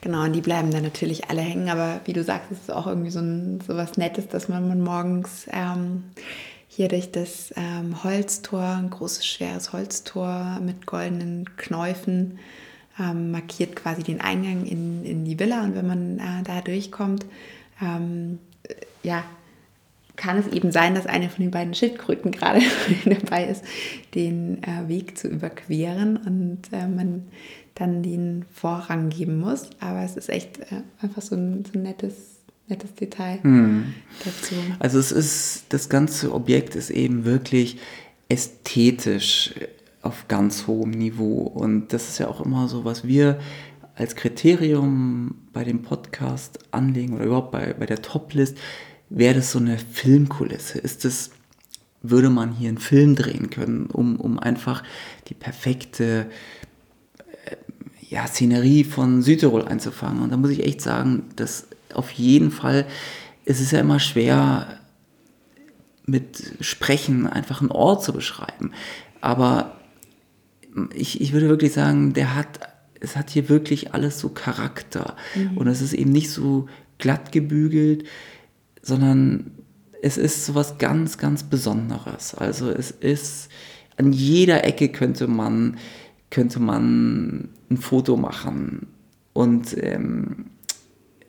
Genau, 0.00 0.24
und 0.24 0.32
die 0.32 0.40
bleiben 0.40 0.70
dann 0.70 0.84
natürlich 0.84 1.28
alle 1.30 1.40
hängen, 1.40 1.68
aber 1.68 2.00
wie 2.04 2.12
du 2.12 2.22
sagst, 2.22 2.52
ist 2.52 2.62
es 2.64 2.70
auch 2.70 2.86
irgendwie 2.86 3.10
so, 3.10 3.18
ein, 3.18 3.60
so 3.66 3.76
was 3.76 3.96
Nettes, 3.96 4.28
dass 4.28 4.48
man 4.48 4.80
morgens 4.80 5.46
ähm, 5.50 6.04
hier 6.68 6.88
durch 6.88 7.10
das 7.10 7.52
ähm, 7.56 8.04
Holztor, 8.04 8.62
ein 8.62 8.90
großes, 8.90 9.26
schweres 9.26 9.72
Holztor 9.72 10.60
mit 10.62 10.86
goldenen 10.86 11.56
Knäufen, 11.56 12.38
ähm, 13.00 13.32
markiert 13.32 13.74
quasi 13.74 14.02
den 14.02 14.20
Eingang 14.20 14.64
in, 14.64 15.04
in 15.04 15.24
die 15.24 15.38
Villa. 15.38 15.64
Und 15.64 15.74
wenn 15.74 15.86
man 15.86 16.18
äh, 16.18 16.42
da 16.44 16.60
durchkommt, 16.60 17.26
ähm, 17.82 18.38
ja, 19.02 19.24
kann 20.18 20.36
es 20.36 20.48
eben 20.48 20.70
sein, 20.70 20.94
dass 20.94 21.06
eine 21.06 21.30
von 21.30 21.44
den 21.44 21.50
beiden 21.50 21.72
Schildkröten 21.72 22.32
gerade 22.32 22.60
dabei 23.06 23.46
ist, 23.46 23.64
den 24.14 24.62
äh, 24.62 24.88
Weg 24.88 25.16
zu 25.16 25.28
überqueren 25.28 26.18
und 26.18 26.58
äh, 26.72 26.86
man 26.86 27.22
dann 27.74 28.02
den 28.02 28.44
Vorrang 28.52 29.08
geben 29.08 29.38
muss. 29.38 29.70
Aber 29.80 30.02
es 30.02 30.16
ist 30.16 30.28
echt 30.28 30.58
äh, 30.58 30.82
einfach 31.00 31.22
so 31.22 31.36
ein, 31.36 31.64
so 31.64 31.78
ein 31.78 31.84
nettes, 31.84 32.40
nettes 32.66 32.94
Detail 32.94 33.38
hm. 33.42 33.94
dazu. 34.24 34.56
Also 34.80 34.98
es 34.98 35.12
ist, 35.12 35.66
das 35.70 35.88
ganze 35.88 36.34
Objekt 36.34 36.74
ist 36.74 36.90
eben 36.90 37.24
wirklich 37.24 37.78
ästhetisch 38.28 39.54
auf 40.02 40.26
ganz 40.28 40.66
hohem 40.66 40.90
Niveau. 40.90 41.42
Und 41.42 41.92
das 41.92 42.08
ist 42.08 42.18
ja 42.18 42.28
auch 42.28 42.44
immer 42.44 42.68
so, 42.68 42.84
was 42.84 43.06
wir 43.06 43.38
als 43.94 44.16
Kriterium 44.16 45.36
bei 45.52 45.64
dem 45.64 45.82
Podcast 45.82 46.58
anlegen 46.72 47.14
oder 47.14 47.24
überhaupt 47.24 47.52
bei, 47.52 47.72
bei 47.72 47.86
der 47.86 48.02
Top-List 48.02 48.58
wäre 49.10 49.34
das 49.34 49.52
so 49.52 49.58
eine 49.58 49.78
Filmkulisse? 49.78 50.78
Ist 50.78 51.04
es, 51.04 51.30
würde 52.02 52.30
man 52.30 52.52
hier 52.52 52.68
einen 52.68 52.78
Film 52.78 53.16
drehen 53.16 53.50
können, 53.50 53.86
um, 53.86 54.16
um 54.16 54.38
einfach 54.38 54.82
die 55.28 55.34
perfekte 55.34 56.26
äh, 57.46 57.56
ja, 58.08 58.26
Szenerie 58.26 58.84
von 58.84 59.22
Südtirol 59.22 59.64
einzufangen? 59.64 60.22
Und 60.22 60.30
da 60.30 60.36
muss 60.36 60.50
ich 60.50 60.64
echt 60.64 60.80
sagen, 60.80 61.24
dass 61.36 61.68
auf 61.94 62.10
jeden 62.10 62.50
Fall, 62.50 62.86
es 63.44 63.60
ist 63.60 63.72
ja 63.72 63.80
immer 63.80 64.00
schwer, 64.00 64.80
mit 66.04 66.54
Sprechen 66.60 67.26
einfach 67.26 67.60
einen 67.60 67.70
Ort 67.70 68.02
zu 68.02 68.12
beschreiben. 68.12 68.72
Aber 69.20 69.76
ich, 70.94 71.20
ich 71.20 71.32
würde 71.32 71.48
wirklich 71.48 71.72
sagen, 71.72 72.14
der 72.14 72.34
hat, 72.34 72.60
es 73.00 73.16
hat 73.16 73.30
hier 73.30 73.48
wirklich 73.48 73.94
alles 73.94 74.18
so 74.18 74.30
Charakter. 74.30 75.16
Mhm. 75.34 75.58
Und 75.58 75.66
es 75.66 75.82
ist 75.82 75.92
eben 75.92 76.10
nicht 76.10 76.30
so 76.30 76.66
glatt 76.98 77.30
gebügelt 77.30 78.04
sondern 78.82 79.50
es 80.02 80.16
ist 80.16 80.46
so 80.46 80.54
was 80.54 80.78
ganz, 80.78 81.18
ganz 81.18 81.42
Besonderes. 81.42 82.34
Also 82.34 82.70
es 82.70 82.90
ist, 82.90 83.48
an 83.96 84.12
jeder 84.12 84.64
Ecke 84.64 84.88
könnte 84.88 85.26
man, 85.26 85.78
könnte 86.30 86.60
man 86.60 87.48
ein 87.70 87.76
Foto 87.76 88.16
machen. 88.16 88.86
Und 89.32 89.76
ähm, 89.82 90.46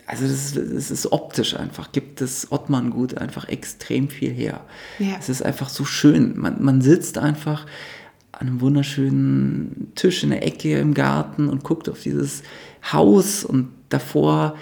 also 0.05 0.23
das 0.23 0.31
ist, 0.31 0.57
das 0.57 0.91
ist, 0.91 1.11
optisch 1.11 1.55
einfach, 1.55 1.91
gibt 1.91 2.21
es 2.21 2.51
Ottmann 2.51 2.89
gut 2.89 3.17
einfach 3.17 3.47
extrem 3.47 4.09
viel 4.09 4.31
her. 4.31 4.61
Ja. 4.97 5.15
Es 5.19 5.29
ist 5.29 5.43
einfach 5.43 5.69
so 5.69 5.85
schön. 5.85 6.37
Man, 6.37 6.63
man 6.63 6.81
sitzt 6.81 7.17
einfach 7.17 7.65
an 8.31 8.47
einem 8.47 8.61
wunderschönen 8.61 9.91
Tisch 9.95 10.23
in 10.23 10.29
der 10.29 10.45
Ecke 10.45 10.79
im 10.79 10.93
Garten 10.93 11.49
und 11.49 11.63
guckt 11.63 11.89
auf 11.89 12.01
dieses 12.01 12.41
Haus 12.91 13.43
und 13.43 13.69
davor 13.89 14.55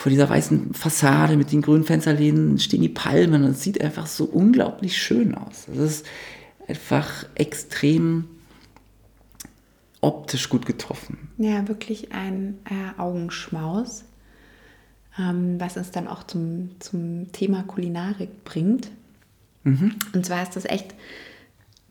vor 0.00 0.08
dieser 0.08 0.30
weißen 0.30 0.72
Fassade 0.72 1.36
mit 1.36 1.52
den 1.52 1.60
grünen 1.60 1.84
Fensterläden 1.84 2.58
stehen 2.58 2.80
die 2.80 2.88
Palmen 2.88 3.44
und 3.44 3.50
es 3.50 3.62
sieht 3.62 3.82
einfach 3.82 4.06
so 4.06 4.24
unglaublich 4.24 4.96
schön 4.96 5.34
aus. 5.34 5.68
Es 5.70 5.76
ist 5.76 6.06
einfach 6.66 7.26
extrem 7.34 8.24
optisch 10.00 10.48
gut 10.48 10.64
getroffen. 10.64 11.28
Ja, 11.36 11.68
wirklich 11.68 12.12
ein 12.12 12.56
äh, 12.64 12.98
Augenschmaus, 12.98 14.04
ähm, 15.18 15.60
was 15.60 15.76
uns 15.76 15.90
dann 15.90 16.08
auch 16.08 16.22
zum, 16.22 16.70
zum 16.78 17.30
Thema 17.32 17.62
Kulinarik 17.64 18.42
bringt. 18.44 18.90
Mhm. 19.64 19.96
Und 20.14 20.24
zwar 20.24 20.42
ist 20.42 20.56
das 20.56 20.64
echt 20.64 20.94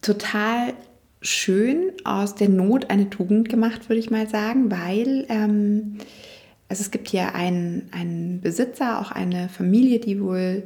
total 0.01 0.73
schön 1.21 1.91
aus 2.05 2.33
der 2.33 2.49
Not 2.49 2.89
eine 2.89 3.11
Tugend 3.11 3.49
gemacht, 3.49 3.87
würde 3.87 3.99
ich 3.99 4.09
mal 4.09 4.27
sagen, 4.27 4.71
weil 4.71 5.27
ähm, 5.29 5.99
also 6.69 6.81
es 6.81 6.91
gibt 6.91 7.09
hier 7.09 7.33
einen, 7.33 7.89
einen 7.91 8.41
Besitzer, 8.41 9.01
auch 9.01 9.11
eine 9.11 9.49
Familie, 9.49 9.99
die 9.99 10.21
wohl 10.21 10.63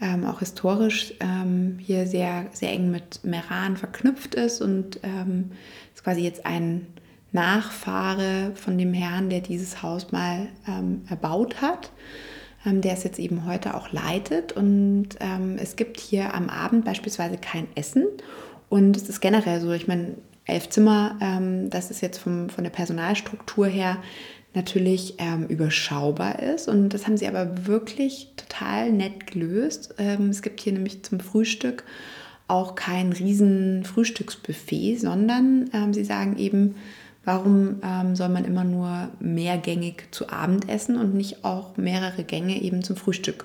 ähm, 0.00 0.26
auch 0.26 0.40
historisch 0.40 1.14
ähm, 1.20 1.78
hier 1.80 2.06
sehr, 2.06 2.46
sehr 2.52 2.70
eng 2.70 2.90
mit 2.90 3.24
Meran 3.24 3.78
verknüpft 3.78 4.34
ist 4.34 4.60
und 4.60 5.00
ähm, 5.02 5.52
ist 5.94 6.04
quasi 6.04 6.20
jetzt 6.20 6.44
ein 6.44 6.86
Nachfahre 7.32 8.52
von 8.54 8.76
dem 8.76 8.92
Herrn, 8.92 9.30
der 9.30 9.40
dieses 9.40 9.82
Haus 9.82 10.12
mal 10.12 10.48
ähm, 10.68 11.02
erbaut 11.08 11.62
hat, 11.62 11.90
ähm, 12.66 12.82
der 12.82 12.92
es 12.92 13.04
jetzt 13.04 13.18
eben 13.18 13.46
heute 13.46 13.74
auch 13.74 13.90
leitet. 13.92 14.52
Und 14.52 15.08
ähm, 15.20 15.56
es 15.58 15.76
gibt 15.76 15.98
hier 15.98 16.34
am 16.34 16.50
Abend 16.50 16.84
beispielsweise 16.84 17.38
kein 17.38 17.66
Essen. 17.74 18.04
Und 18.68 18.96
es 18.96 19.08
ist 19.08 19.20
generell 19.20 19.62
so, 19.62 19.72
ich 19.72 19.88
meine, 19.88 20.16
elf 20.44 20.68
Zimmer, 20.68 21.16
das 21.70 21.90
ist 21.90 22.02
jetzt 22.02 22.18
vom, 22.18 22.48
von 22.50 22.62
der 22.62 22.70
Personalstruktur 22.70 23.66
her 23.66 23.98
natürlich 24.56 25.14
ähm, 25.18 25.46
überschaubar 25.46 26.42
ist. 26.42 26.66
Und 26.66 26.88
das 26.88 27.06
haben 27.06 27.16
sie 27.16 27.28
aber 27.28 27.66
wirklich 27.66 28.32
total 28.36 28.90
nett 28.90 29.26
gelöst. 29.30 29.94
Ähm, 29.98 30.30
es 30.30 30.42
gibt 30.42 30.60
hier 30.60 30.72
nämlich 30.72 31.04
zum 31.04 31.20
Frühstück 31.20 31.84
auch 32.48 32.74
kein 32.74 33.12
riesen 33.12 33.84
Frühstücksbuffet, 33.84 34.96
sondern 34.96 35.70
ähm, 35.72 35.92
sie 35.92 36.04
sagen 36.04 36.38
eben, 36.38 36.76
warum 37.24 37.80
ähm, 37.82 38.16
soll 38.16 38.30
man 38.30 38.44
immer 38.44 38.64
nur 38.64 39.10
mehrgängig 39.20 40.08
zu 40.10 40.30
Abend 40.30 40.68
essen 40.68 40.96
und 40.96 41.14
nicht 41.14 41.44
auch 41.44 41.76
mehrere 41.76 42.24
Gänge 42.24 42.60
eben 42.62 42.82
zum 42.82 42.96
Frühstück 42.96 43.44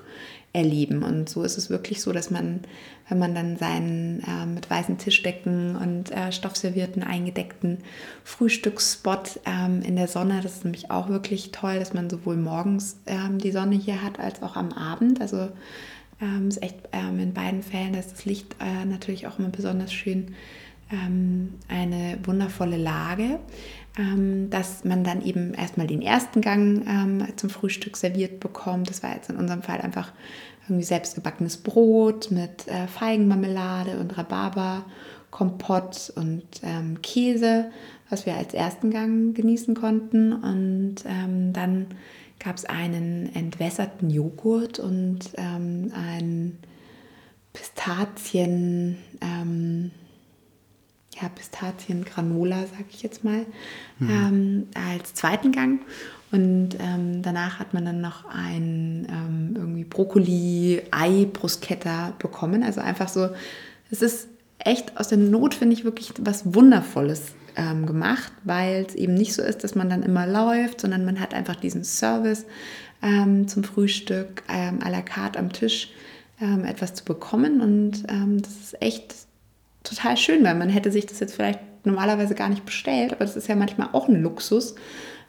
erleben. 0.53 1.03
Und 1.03 1.29
so 1.29 1.43
ist 1.43 1.57
es 1.57 1.69
wirklich 1.69 2.01
so, 2.01 2.11
dass 2.11 2.29
man, 2.29 2.61
wenn 3.07 3.19
man 3.19 3.33
dann 3.33 3.57
seinen 3.57 4.21
äh, 4.21 4.45
mit 4.45 4.69
weißen 4.69 4.97
Tischdecken 4.97 5.75
und 5.75 6.11
äh, 6.11 6.31
stoffservierten 6.31 7.03
eingedeckten 7.03 7.79
Frühstücksspot 8.23 9.39
ähm, 9.45 9.81
in 9.81 9.95
der 9.95 10.07
Sonne, 10.07 10.41
das 10.41 10.57
ist 10.57 10.65
nämlich 10.65 10.91
auch 10.91 11.09
wirklich 11.09 11.51
toll, 11.51 11.79
dass 11.79 11.93
man 11.93 12.09
sowohl 12.09 12.35
morgens 12.35 12.97
ähm, 13.07 13.37
die 13.37 13.51
Sonne 13.51 13.75
hier 13.75 14.03
hat 14.03 14.19
als 14.19 14.43
auch 14.43 14.55
am 14.55 14.73
Abend. 14.73 15.21
Also 15.21 15.49
ähm, 16.21 16.49
ist 16.49 16.61
echt 16.61 16.77
ähm, 16.91 17.19
in 17.19 17.33
beiden 17.33 17.63
Fällen, 17.63 17.93
dass 17.93 18.09
das 18.09 18.25
Licht 18.25 18.55
äh, 18.59 18.85
natürlich 18.85 19.27
auch 19.27 19.39
immer 19.39 19.49
besonders 19.49 19.93
schön 19.93 20.35
ähm, 20.91 21.55
eine 21.67 22.19
wundervolle 22.23 22.77
Lage 22.77 23.39
ähm, 23.97 24.49
dass 24.49 24.85
man 24.85 25.03
dann 25.03 25.21
eben 25.21 25.53
erstmal 25.53 25.87
den 25.87 26.01
ersten 26.01 26.41
Gang 26.41 26.85
ähm, 26.87 27.27
zum 27.35 27.49
Frühstück 27.49 27.97
serviert 27.97 28.39
bekommt. 28.39 28.89
Das 28.89 29.03
war 29.03 29.13
jetzt 29.13 29.29
in 29.29 29.35
unserem 29.35 29.63
Fall 29.63 29.81
einfach 29.81 30.13
irgendwie 30.63 30.85
selbstgebackenes 30.85 31.57
Brot 31.57 32.31
mit 32.31 32.67
äh, 32.67 32.87
Feigenmarmelade 32.87 33.99
und 33.99 34.17
Rhabarber-Kompott 34.17 36.13
und 36.15 36.43
ähm, 36.63 37.01
Käse, 37.01 37.71
was 38.09 38.25
wir 38.25 38.35
als 38.35 38.53
ersten 38.53 38.91
Gang 38.91 39.35
genießen 39.35 39.75
konnten. 39.75 40.31
Und 40.31 41.03
ähm, 41.05 41.51
dann 41.51 41.87
gab 42.39 42.55
es 42.55 42.63
einen 42.63 43.35
entwässerten 43.35 44.09
Joghurt 44.09 44.79
und 44.79 45.31
ähm, 45.35 45.91
ein 45.93 46.57
Pistazien, 47.51 48.97
ähm, 49.19 49.91
ja, 51.21 51.29
Pistazien-Granola, 51.29 52.61
sag 52.61 52.87
ich 52.89 53.03
jetzt 53.03 53.23
mal, 53.23 53.45
mhm. 53.99 54.09
ähm, 54.09 54.67
als 54.73 55.13
zweiten 55.13 55.51
Gang. 55.51 55.81
Und 56.31 56.69
ähm, 56.79 57.21
danach 57.21 57.59
hat 57.59 57.73
man 57.73 57.85
dann 57.85 58.01
noch 58.01 58.25
ein 58.25 59.05
ähm, 59.09 59.53
irgendwie 59.55 59.83
Brokkoli-Ei-Bruschetta 59.83 62.13
bekommen. 62.19 62.63
Also 62.63 62.79
einfach 62.79 63.09
so, 63.09 63.27
es 63.89 64.01
ist 64.01 64.29
echt 64.59 64.97
aus 64.97 65.09
der 65.09 65.17
Not, 65.17 65.53
finde 65.53 65.73
ich, 65.73 65.83
wirklich 65.83 66.13
was 66.21 66.53
Wundervolles 66.53 67.33
ähm, 67.57 67.85
gemacht, 67.85 68.31
weil 68.45 68.85
es 68.87 68.95
eben 68.95 69.13
nicht 69.13 69.33
so 69.33 69.41
ist, 69.41 69.65
dass 69.65 69.75
man 69.75 69.89
dann 69.89 70.03
immer 70.03 70.25
läuft, 70.25 70.79
sondern 70.81 71.03
man 71.03 71.19
hat 71.19 71.33
einfach 71.33 71.57
diesen 71.57 71.83
Service 71.83 72.45
ähm, 73.01 73.49
zum 73.49 73.65
Frühstück 73.65 74.43
ähm, 74.47 74.79
à 74.81 74.89
la 74.89 75.01
carte 75.01 75.37
am 75.37 75.51
Tisch 75.51 75.91
ähm, 76.39 76.63
etwas 76.63 76.93
zu 76.93 77.03
bekommen. 77.03 77.59
Und 77.59 78.05
das 78.41 78.53
ist 78.53 78.81
echt 78.81 79.13
total 79.83 80.17
schön, 80.17 80.43
weil 80.43 80.55
man 80.55 80.69
hätte 80.69 80.91
sich 80.91 81.05
das 81.05 81.19
jetzt 81.19 81.35
vielleicht 81.35 81.59
normalerweise 81.83 82.35
gar 82.35 82.49
nicht 82.49 82.65
bestellt, 82.65 83.11
aber 83.13 83.25
das 83.25 83.35
ist 83.35 83.47
ja 83.47 83.55
manchmal 83.55 83.89
auch 83.93 84.07
ein 84.07 84.21
Luxus 84.21 84.75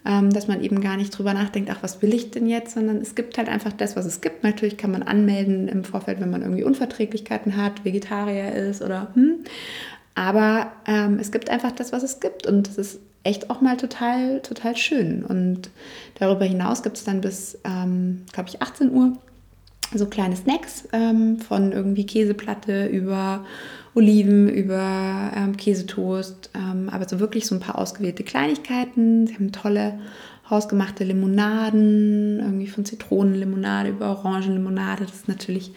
ähm, 0.05 0.31
dass 0.31 0.49
man 0.49 0.63
eben 0.63 0.81
gar 0.81 0.97
nicht 0.97 1.17
drüber 1.17 1.33
nachdenkt, 1.35 1.71
ach, 1.71 1.83
was 1.83 2.03
will 2.03 2.13
ich 2.13 2.31
denn 2.31 2.47
jetzt, 2.47 2.75
sondern 2.75 2.97
es 2.97 3.15
gibt 3.15 3.39
halt 3.39 3.49
einfach 3.49 3.73
das, 3.73 3.97
was 3.97 4.05
es 4.05 4.21
gibt. 4.21 4.43
Natürlich 4.43 4.77
kann 4.77 4.91
man 4.91 5.03
anmelden 5.03 5.69
im 5.69 5.85
Vorfeld, 5.85 6.21
wenn 6.21 6.31
man 6.31 6.43
irgendwie 6.43 6.65
Unverträglichkeiten 6.65 7.57
hat, 7.57 7.85
Vegetarier 7.85 8.53
ist 8.53 8.83
oder 8.83 9.09
hm. 9.15 9.45
Aber 10.15 10.73
ähm, 10.87 11.19
es 11.21 11.31
gibt 11.31 11.49
einfach 11.49 11.73
das, 11.73 11.93
was 11.93 12.03
es 12.03 12.21
gibt 12.21 12.47
und 12.47 12.69
das 12.69 12.77
ist 12.77 13.01
echt 13.25 13.49
auch 13.49 13.61
mal 13.61 13.77
total, 13.77 14.41
total 14.43 14.77
schön. 14.77 15.25
Und 15.25 15.71
darüber 16.19 16.45
hinaus 16.45 16.83
gibt 16.83 16.97
es 16.97 17.05
dann 17.05 17.21
bis, 17.21 17.59
ähm, 17.65 18.23
glaube 18.33 18.49
ich, 18.49 18.61
18 18.61 18.91
Uhr 18.91 19.13
so 19.95 20.07
kleine 20.07 20.37
Snacks 20.37 20.89
ähm, 20.93 21.39
von 21.39 21.73
irgendwie 21.73 22.05
Käseplatte 22.05 22.87
über 22.87 23.45
Oliven, 23.95 24.49
über 24.49 25.33
ähm, 25.37 25.57
Käsetoast, 25.57 26.51
ähm, 26.55 26.89
aber 26.91 27.09
so 27.09 27.21
wirklich 27.21 27.47
so 27.47 27.55
ein 27.55 27.61
paar 27.61 27.79
ausgewählte 27.79 28.23
Kleinigkeiten. 28.23 29.27
Sie 29.27 29.35
haben 29.35 29.53
tolle 29.53 29.99
hausgemachte 30.49 31.05
Limonaden, 31.05 32.41
irgendwie 32.41 32.67
von 32.67 32.85
Zitronenlimonade 32.85 33.91
über 33.91 34.11
Orangenlimonade. 34.11 35.05
Das 35.05 35.15
ist 35.15 35.29
natürlich 35.29 35.73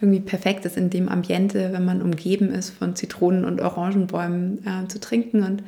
irgendwie 0.00 0.20
perfekt 0.20 0.64
ist 0.64 0.76
in 0.76 0.90
dem 0.90 1.08
Ambiente, 1.08 1.72
wenn 1.72 1.84
man 1.84 2.00
umgeben 2.00 2.50
ist 2.52 2.70
von 2.70 2.96
Zitronen- 2.96 3.44
und 3.44 3.60
Orangenbäumen 3.60 4.66
äh, 4.66 4.88
zu 4.88 4.98
trinken 4.98 5.42
und 5.42 5.62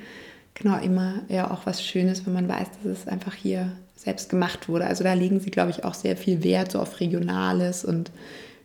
genau 0.54 0.78
immer 0.78 1.22
ja 1.28 1.50
auch 1.50 1.66
was 1.66 1.84
Schönes, 1.84 2.24
wenn 2.26 2.32
man 2.32 2.48
weiß, 2.48 2.68
dass 2.82 3.00
es 3.00 3.08
einfach 3.08 3.34
hier 3.34 3.72
selbst 3.94 4.30
gemacht 4.30 4.68
wurde. 4.68 4.86
Also 4.86 5.04
da 5.04 5.12
legen 5.12 5.40
sie, 5.40 5.50
glaube 5.50 5.70
ich, 5.70 5.84
auch 5.84 5.94
sehr 5.94 6.16
viel 6.16 6.42
Wert 6.42 6.72
so 6.72 6.80
auf 6.80 7.00
Regionales 7.00 7.84
und 7.84 8.10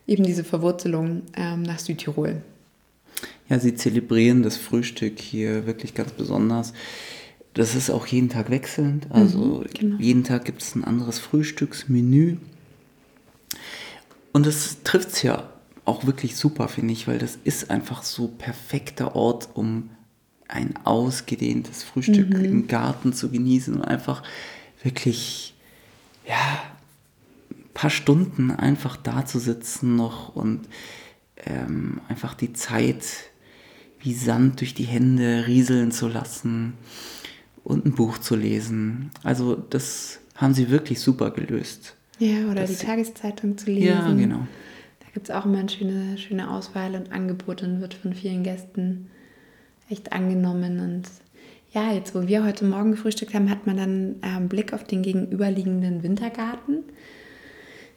eben 0.06 0.24
diese 0.24 0.42
Verwurzelung 0.42 1.22
ähm, 1.36 1.62
nach 1.62 1.78
Südtirol. 1.78 2.42
Ja, 3.48 3.58
sie 3.58 3.74
zelebrieren 3.74 4.42
das 4.42 4.56
Frühstück 4.56 5.18
hier 5.18 5.66
wirklich 5.66 5.94
ganz 5.94 6.12
besonders. 6.12 6.74
Das 7.54 7.74
ist 7.74 7.90
auch 7.90 8.06
jeden 8.06 8.28
Tag 8.28 8.50
wechselnd. 8.50 9.06
Also 9.10 9.38
mhm, 9.38 9.66
genau. 9.72 9.96
jeden 9.98 10.24
Tag 10.24 10.44
gibt 10.44 10.62
es 10.62 10.74
ein 10.74 10.84
anderes 10.84 11.18
Frühstücksmenü. 11.18 12.36
Und 14.32 14.46
das 14.46 14.82
trifft 14.84 15.08
es 15.08 15.22
ja 15.22 15.48
auch 15.84 16.06
wirklich 16.06 16.36
super, 16.36 16.68
finde 16.68 16.92
ich, 16.92 17.08
weil 17.08 17.18
das 17.18 17.38
ist 17.44 17.70
einfach 17.70 18.02
so 18.02 18.28
perfekter 18.28 19.16
Ort, 19.16 19.48
um 19.54 19.90
ein 20.46 20.74
ausgedehntes 20.84 21.82
Frühstück 21.82 22.30
mhm. 22.30 22.44
im 22.44 22.66
Garten 22.68 23.12
zu 23.12 23.30
genießen 23.30 23.74
und 23.74 23.82
einfach 23.82 24.22
wirklich, 24.82 25.54
ja, 26.26 26.62
ein 27.50 27.70
paar 27.74 27.90
Stunden 27.90 28.50
einfach 28.50 28.96
da 28.96 29.24
zu 29.24 29.38
sitzen 29.38 29.96
noch 29.96 30.36
und 30.36 30.68
ähm, 31.46 32.00
einfach 32.08 32.34
die 32.34 32.52
Zeit 32.52 33.04
wie 34.00 34.14
Sand 34.14 34.60
durch 34.60 34.74
die 34.74 34.84
Hände 34.84 35.44
rieseln 35.46 35.90
zu 35.90 36.08
lassen 36.08 36.74
und 37.64 37.84
ein 37.84 37.94
Buch 37.94 38.18
zu 38.18 38.36
lesen. 38.36 39.10
Also 39.22 39.54
das 39.54 40.20
haben 40.36 40.54
sie 40.54 40.70
wirklich 40.70 41.00
super 41.00 41.30
gelöst. 41.30 41.96
Ja, 42.18 42.50
oder 42.50 42.64
die 42.64 42.74
Tageszeitung 42.74 43.58
zu 43.58 43.70
lesen. 43.70 43.86
Ja, 43.86 44.12
genau. 44.12 44.46
Da 45.00 45.06
gibt 45.12 45.28
es 45.28 45.34
auch 45.34 45.44
immer 45.44 45.58
eine 45.58 45.68
schöne, 45.68 46.18
schöne 46.18 46.50
Auswahl 46.50 46.94
und 46.94 47.12
Angebote 47.12 47.66
und 47.66 47.80
wird 47.80 47.94
von 47.94 48.14
vielen 48.14 48.42
Gästen 48.42 49.08
echt 49.88 50.12
angenommen. 50.12 50.80
Und 50.80 51.02
ja, 51.72 51.92
jetzt 51.92 52.14
wo 52.14 52.26
wir 52.26 52.44
heute 52.44 52.64
Morgen 52.64 52.92
gefrühstückt 52.92 53.34
haben, 53.34 53.50
hat 53.50 53.66
man 53.66 53.76
dann 53.76 54.16
ähm, 54.22 54.48
Blick 54.48 54.72
auf 54.72 54.84
den 54.84 55.02
gegenüberliegenden 55.02 56.02
Wintergarten 56.02 56.84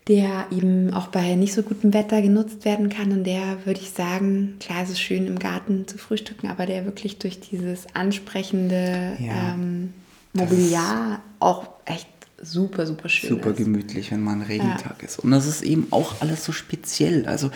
der 0.07 0.47
eben 0.51 0.93
auch 0.93 1.07
bei 1.07 1.35
nicht 1.35 1.53
so 1.53 1.61
gutem 1.61 1.93
Wetter 1.93 2.21
genutzt 2.21 2.65
werden 2.65 2.89
kann 2.89 3.11
und 3.11 3.23
der, 3.23 3.65
würde 3.65 3.79
ich 3.79 3.91
sagen, 3.91 4.55
klar, 4.59 4.83
es 4.83 4.89
ist 4.89 4.99
schön 4.99 5.27
im 5.27 5.37
Garten 5.37 5.87
zu 5.87 5.97
frühstücken, 5.97 6.47
aber 6.47 6.65
der 6.65 6.85
wirklich 6.85 7.19
durch 7.19 7.39
dieses 7.39 7.85
ansprechende 7.93 9.15
ja, 9.19 9.53
ähm, 9.53 9.93
Mobiliar 10.33 11.21
auch 11.39 11.67
echt 11.85 12.07
super, 12.41 12.87
super 12.87 13.09
schön 13.09 13.29
Super 13.29 13.51
ist. 13.51 13.57
gemütlich, 13.57 14.11
wenn 14.11 14.23
man 14.23 14.41
ein 14.41 14.47
Regentag 14.47 14.97
ja. 14.99 15.07
ist. 15.07 15.19
Und 15.19 15.31
das 15.31 15.45
ist 15.45 15.61
eben 15.61 15.87
auch 15.91 16.15
alles 16.21 16.43
so 16.43 16.51
speziell. 16.51 17.27
Also 17.27 17.51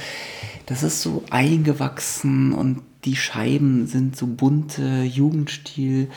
das 0.68 0.84
ist 0.84 1.02
so 1.02 1.24
eingewachsen 1.30 2.54
und 2.54 2.84
die 3.06 3.16
Scheiben 3.16 3.88
sind 3.88 4.16
so 4.16 4.28
bunte 4.28 5.04
Jugendstil 5.04 6.10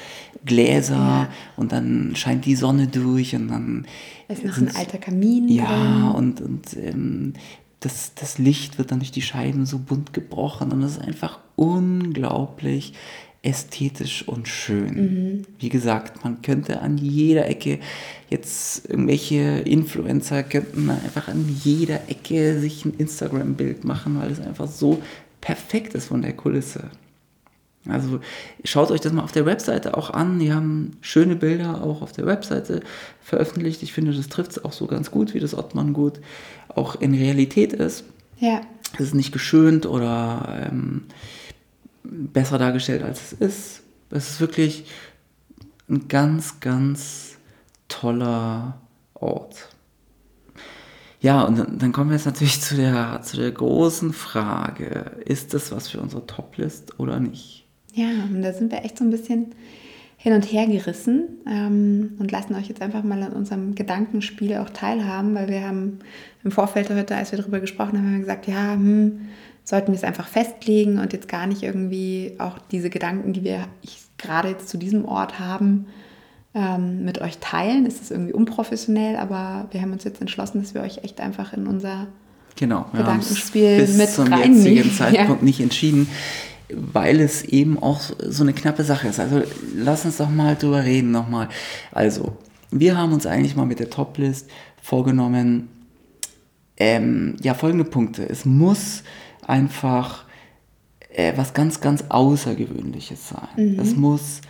Gläser 0.45 0.95
ja. 0.95 1.29
und 1.57 1.73
dann 1.73 2.15
scheint 2.17 2.45
die 2.47 2.57
Sonne 2.57 2.87
durch 2.87 3.35
und 3.35 3.49
dann 3.49 3.87
ist 4.29 4.45
noch 4.45 4.57
ein 4.59 4.75
alter 4.75 4.99
Kamin 4.99 5.49
ja 5.49 6.13
drin. 6.13 6.17
und 6.17 6.41
und 6.41 6.77
ähm, 6.77 7.33
das, 7.81 8.15
das 8.15 8.39
Licht 8.39 8.79
wird 8.79 8.91
dann 8.91 8.99
durch 8.99 9.13
die 9.13 9.23
Scheiben 9.23 9.67
so 9.67 9.79
bunt 9.79 10.13
gebrochen 10.13 10.73
und 10.73 10.81
das 10.81 10.93
ist 10.93 11.03
einfach 11.03 11.39
unglaublich 11.57 12.95
ästhetisch 13.43 14.27
und 14.27 14.49
schön. 14.49 14.95
Mhm. 14.95 15.43
Wie 15.61 15.69
gesagt, 15.69 16.25
man 16.25 16.43
könnte 16.43 16.81
an 16.81 16.99
jeder 16.99 17.49
Ecke 17.49 17.79
jetzt 18.31 18.89
irgendwelche 18.89 19.61
Influencer 19.61 20.43
könnten 20.43 20.91
einfach 20.91 21.29
an 21.29 21.45
jeder 21.63 22.09
Ecke 22.09 22.59
sich 22.59 22.85
ein 22.85 22.95
Instagram-Bild 22.99 23.85
machen, 23.85 24.19
weil 24.19 24.33
es 24.33 24.41
einfach 24.41 24.67
so 24.67 25.01
perfekt 25.41 25.95
ist 25.95 26.09
von 26.09 26.23
der 26.23 26.35
Kulisse. 26.35 26.91
Also 27.89 28.21
schaut 28.65 28.91
euch 28.91 29.01
das 29.01 29.13
mal 29.13 29.23
auf 29.23 29.33
der 29.33 29.47
Webseite 29.47 29.97
auch 29.97 30.11
an. 30.11 30.39
Die 30.39 30.53
haben 30.53 30.99
schöne 31.01 31.37
Bilder 31.37 31.83
auch 31.83 32.03
auf 32.03 32.13
der 32.13 32.27
Webseite 32.27 32.81
veröffentlicht. 33.23 33.83
Ich 33.83 33.93
finde, 33.93 34.13
das 34.13 34.29
trifft 34.29 34.53
es 34.53 34.65
auch 34.65 34.73
so 34.73 34.87
ganz 34.87 35.11
gut, 35.11 35.33
wie 35.35 35.41
das 35.41 35.55
Ottmann 35.55 35.93
gut 35.93 36.21
auch 36.69 37.01
in 37.01 37.15
Realität 37.15 37.73
ist. 37.73 38.05
Ja. 38.39 38.61
Es 38.95 39.01
ist 39.01 39.15
nicht 39.15 39.33
geschönt 39.33 39.87
oder 39.87 40.69
ähm, 40.71 41.05
besser 42.05 42.59
dargestellt, 42.59 43.03
als 43.03 43.33
es 43.33 43.33
ist. 43.33 43.83
Es 44.11 44.31
ist 44.31 44.41
wirklich 44.41 44.85
ein 45.89 46.09
ganz, 46.09 46.61
ganz 46.61 47.37
toller 47.89 48.81
Ort. 49.15 49.69
Ja, 51.21 51.43
und 51.43 51.83
dann, 51.83 51.93
kommen 51.93 52.11
wir 52.11 52.17
jetzt 52.17 52.27
natürlich 52.27 52.61
zu 52.61 52.77
der, 52.77 53.21
zu 53.23 53.37
der 53.37 53.51
großen 53.51 54.13
Frage, 54.13 55.17
ist 55.25 55.53
das 55.53 55.73
was 55.73 55.89
für 55.89 56.01
unsere 56.01 56.27
Toplist 56.27 57.01
oder 57.01 57.19
nicht? 57.19 57.67
Ja, 57.93 58.09
und 58.33 58.43
da 58.43 58.53
sind 58.53 58.71
wir 58.71 58.85
echt 58.85 58.99
so 58.99 59.05
ein 59.05 59.11
bisschen 59.11 59.47
hin 60.17 60.33
und 60.33 60.43
her 60.43 60.67
gerissen 60.67 61.29
ähm, 61.47 62.17
und 62.19 62.31
lassen 62.31 62.55
euch 62.55 62.69
jetzt 62.69 62.83
einfach 62.83 63.03
mal 63.03 63.23
an 63.23 63.33
unserem 63.33 63.75
Gedankenspiel 63.75 64.57
auch 64.57 64.71
teilhaben, 64.71 65.35
weil 65.35 65.49
wir 65.49 65.67
haben 65.67 66.01
im 66.45 66.51
Vorfeld 66.51 66.91
heute, 66.91 67.17
als 67.17 67.33
wir 67.33 67.39
darüber 67.39 67.61
gesprochen 67.61 67.99
haben, 67.99 68.07
haben 68.07 68.13
wir 68.15 68.21
gesagt, 68.21 68.47
ja, 68.47 68.75
hm, 68.75 69.29
sollten 69.65 69.89
wir 69.89 69.97
es 69.97 70.05
einfach 70.05 70.29
festlegen 70.29 70.99
und 70.99 71.13
jetzt 71.13 71.29
gar 71.29 71.47
nicht 71.47 71.63
irgendwie 71.63 72.35
auch 72.39 72.59
diese 72.71 72.91
Gedanken, 72.91 73.33
die 73.33 73.45
wir 73.45 73.67
gerade 74.19 74.49
jetzt 74.49 74.69
zu 74.69 74.79
diesem 74.79 75.05
Ort 75.05 75.39
haben, 75.39 75.87
ähm, 76.55 77.05
mit 77.05 77.21
euch 77.21 77.39
teilen. 77.39 77.87
Es 77.87 78.01
ist 78.01 78.11
irgendwie 78.11 78.33
unprofessionell, 78.33 79.17
aber 79.17 79.69
wir 79.71 79.81
haben 79.81 79.93
uns 79.93 80.05
jetzt 80.05 80.21
entschlossen, 80.21 80.63
dass 80.63 80.75
wir 80.75 80.83
euch 80.83 81.05
echt 81.05 81.21
einfach 81.21 81.53
in 81.53 81.67
unser 81.67 82.07
genau, 82.57 82.87
Gedankenspiel 82.93 83.79
bis 83.79 83.97
mit 83.97 84.11
zum 84.11 84.33
jetzigen 84.33 84.93
Zeitpunkt 84.97 85.43
ja. 85.43 85.45
nicht 85.45 85.61
entschieden, 85.61 86.09
weil 86.71 87.21
es 87.21 87.45
eben 87.45 87.83
auch 87.83 88.01
so 88.01 88.43
eine 88.43 88.53
knappe 88.53 88.85
Sache 88.85 89.09
ist. 89.09 89.21
Also 89.21 89.43
lass 89.77 90.05
uns 90.05 90.19
doch 90.19 90.31
mal 90.31 90.57
drüber 90.57 90.85
reden 90.85 91.11
nochmal. 91.11 91.49
Also, 91.93 92.37
wir 92.71 92.97
haben 92.97 93.13
uns 93.13 93.27
eigentlich 93.27 93.57
mal 93.57 93.67
mit 93.67 93.79
der 93.79 93.89
Toplist 93.89 94.51
vorgenommen, 94.83 95.69
ähm, 96.77 97.37
ja, 97.43 97.55
folgende 97.55 97.85
Punkte. 97.85 98.29
Es 98.29 98.45
muss 98.45 99.03
einfach 99.47 100.25
äh, 101.11 101.33
was 101.37 101.55
ganz, 101.55 101.81
ganz 101.81 102.05
Außergewöhnliches 102.09 103.29
sein. 103.29 103.75
Mhm. 103.75 103.81
Es 103.81 103.97
muss 103.97 104.41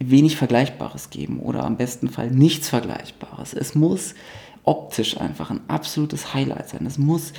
wenig 0.00 0.36
Vergleichbares 0.36 1.10
geben 1.10 1.38
oder 1.40 1.64
am 1.64 1.76
besten 1.76 2.08
Fall 2.08 2.30
nichts 2.30 2.68
Vergleichbares. 2.68 3.54
Es 3.54 3.74
muss 3.74 4.14
optisch 4.64 5.20
einfach 5.20 5.50
ein 5.50 5.60
absolutes 5.68 6.34
Highlight 6.34 6.70
sein. 6.70 6.86
Es 6.86 6.98
muss 6.98 7.32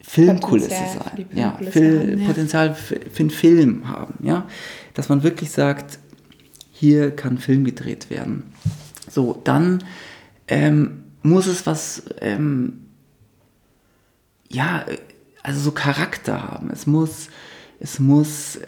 Filmkulisse 0.00 0.70
sein. 0.70 1.26
Ja, 1.34 1.58
Fil 1.70 2.00
haben, 2.00 2.18
ja. 2.20 2.26
Potenzial 2.26 2.74
für, 2.74 3.00
für 3.10 3.20
einen 3.20 3.30
Film 3.30 3.88
haben. 3.88 4.14
Ja? 4.22 4.46
Dass 4.94 5.08
man 5.08 5.22
wirklich 5.22 5.50
sagt, 5.50 5.98
hier 6.72 7.14
kann 7.14 7.38
Film 7.38 7.64
gedreht 7.64 8.10
werden. 8.10 8.52
So, 9.10 9.40
dann 9.44 9.84
ähm, 10.48 11.04
muss 11.22 11.46
es 11.46 11.66
was, 11.66 12.04
ähm, 12.20 12.86
ja, 14.48 14.84
also 15.42 15.60
so 15.60 15.72
Charakter 15.72 16.42
haben. 16.42 16.70
Es 16.70 16.86
muss, 16.86 17.28
es 17.80 17.98
muss, 17.98 18.58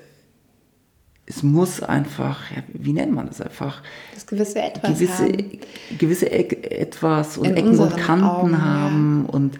es 1.30 1.44
muss 1.44 1.80
einfach, 1.80 2.50
ja, 2.50 2.62
wie 2.72 2.92
nennt 2.92 3.12
man 3.12 3.28
das 3.28 3.40
einfach? 3.40 3.82
Das 4.12 4.26
gewisse 4.26 4.60
Etwas 4.60 4.98
gewisse, 4.98 5.24
haben. 5.26 5.60
gewisse 5.96 6.30
Eck, 6.30 6.68
Etwas 6.70 7.38
und 7.38 7.46
In 7.46 7.56
Ecken 7.56 7.78
und 7.78 7.96
Kanten 7.96 8.24
Augen, 8.24 8.52
ja. 8.52 8.60
haben 8.60 9.26
und 9.26 9.58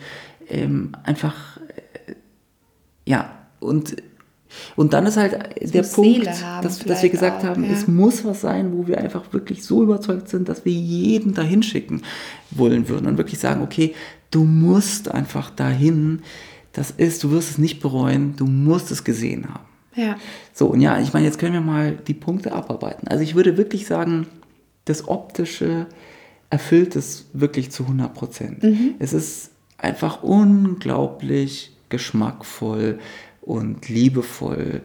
ähm, 0.49 0.93
einfach, 1.05 1.59
äh, 1.59 2.15
ja, 3.07 3.31
und 3.61 3.97
und 4.75 4.93
dann 4.95 5.07
ist 5.07 5.17
halt 5.17 5.39
der 5.63 5.83
muss 5.83 5.93
Punkt, 5.93 6.27
dass, 6.27 6.81
dass 6.81 7.03
wir 7.05 7.09
gesagt 7.09 7.45
auch, 7.45 7.51
haben, 7.51 7.63
ja. 7.63 7.71
es 7.71 7.87
muss 7.87 8.25
was 8.25 8.41
sein, 8.41 8.73
wo 8.73 8.89
wir 8.89 8.99
einfach 8.99 9.33
wirklich 9.33 9.65
so 9.65 9.85
überzeugt 9.85 10.29
sind, 10.29 10.49
dass 10.49 10.65
wir 10.65 10.73
jeden 10.73 11.35
dahin 11.35 11.63
schicken 11.63 12.03
wollen 12.51 12.89
würden 12.89 13.07
und 13.07 13.17
wirklich 13.17 13.39
sagen, 13.39 13.63
okay, 13.63 13.95
du 14.33 14.43
musst 14.43 15.09
einfach 15.09 15.51
dahin, 15.51 16.23
das 16.73 16.91
ist, 16.91 17.23
du 17.23 17.31
wirst 17.31 17.51
es 17.51 17.59
nicht 17.59 17.79
bereuen, 17.79 18.35
du 18.37 18.47
musst 18.47 18.91
es 18.91 19.05
gesehen 19.05 19.49
haben. 19.49 19.70
Ja. 19.95 20.17
So, 20.53 20.69
und 20.69 20.81
ja, 20.81 21.01
ich 21.01 21.13
meine, 21.13 21.27
jetzt 21.27 21.39
können 21.39 21.53
wir 21.53 21.61
mal 21.61 21.93
die 21.93 22.15
Punkte 22.15 22.53
abarbeiten. 22.53 23.09
Also 23.09 23.23
ich 23.23 23.35
würde 23.35 23.57
wirklich 23.57 23.87
sagen, 23.87 24.27
das 24.85 25.09
Optische 25.09 25.87
erfüllt 26.49 26.97
es 26.97 27.27
wirklich 27.33 27.71
zu 27.71 27.85
100 27.85 28.15
Prozent. 28.15 28.65
Es 28.99 29.13
ist 29.13 29.51
einfach 29.79 30.23
unglaublich 30.23 31.77
geschmackvoll 31.89 32.99
und 33.41 33.89
liebevoll 33.89 34.83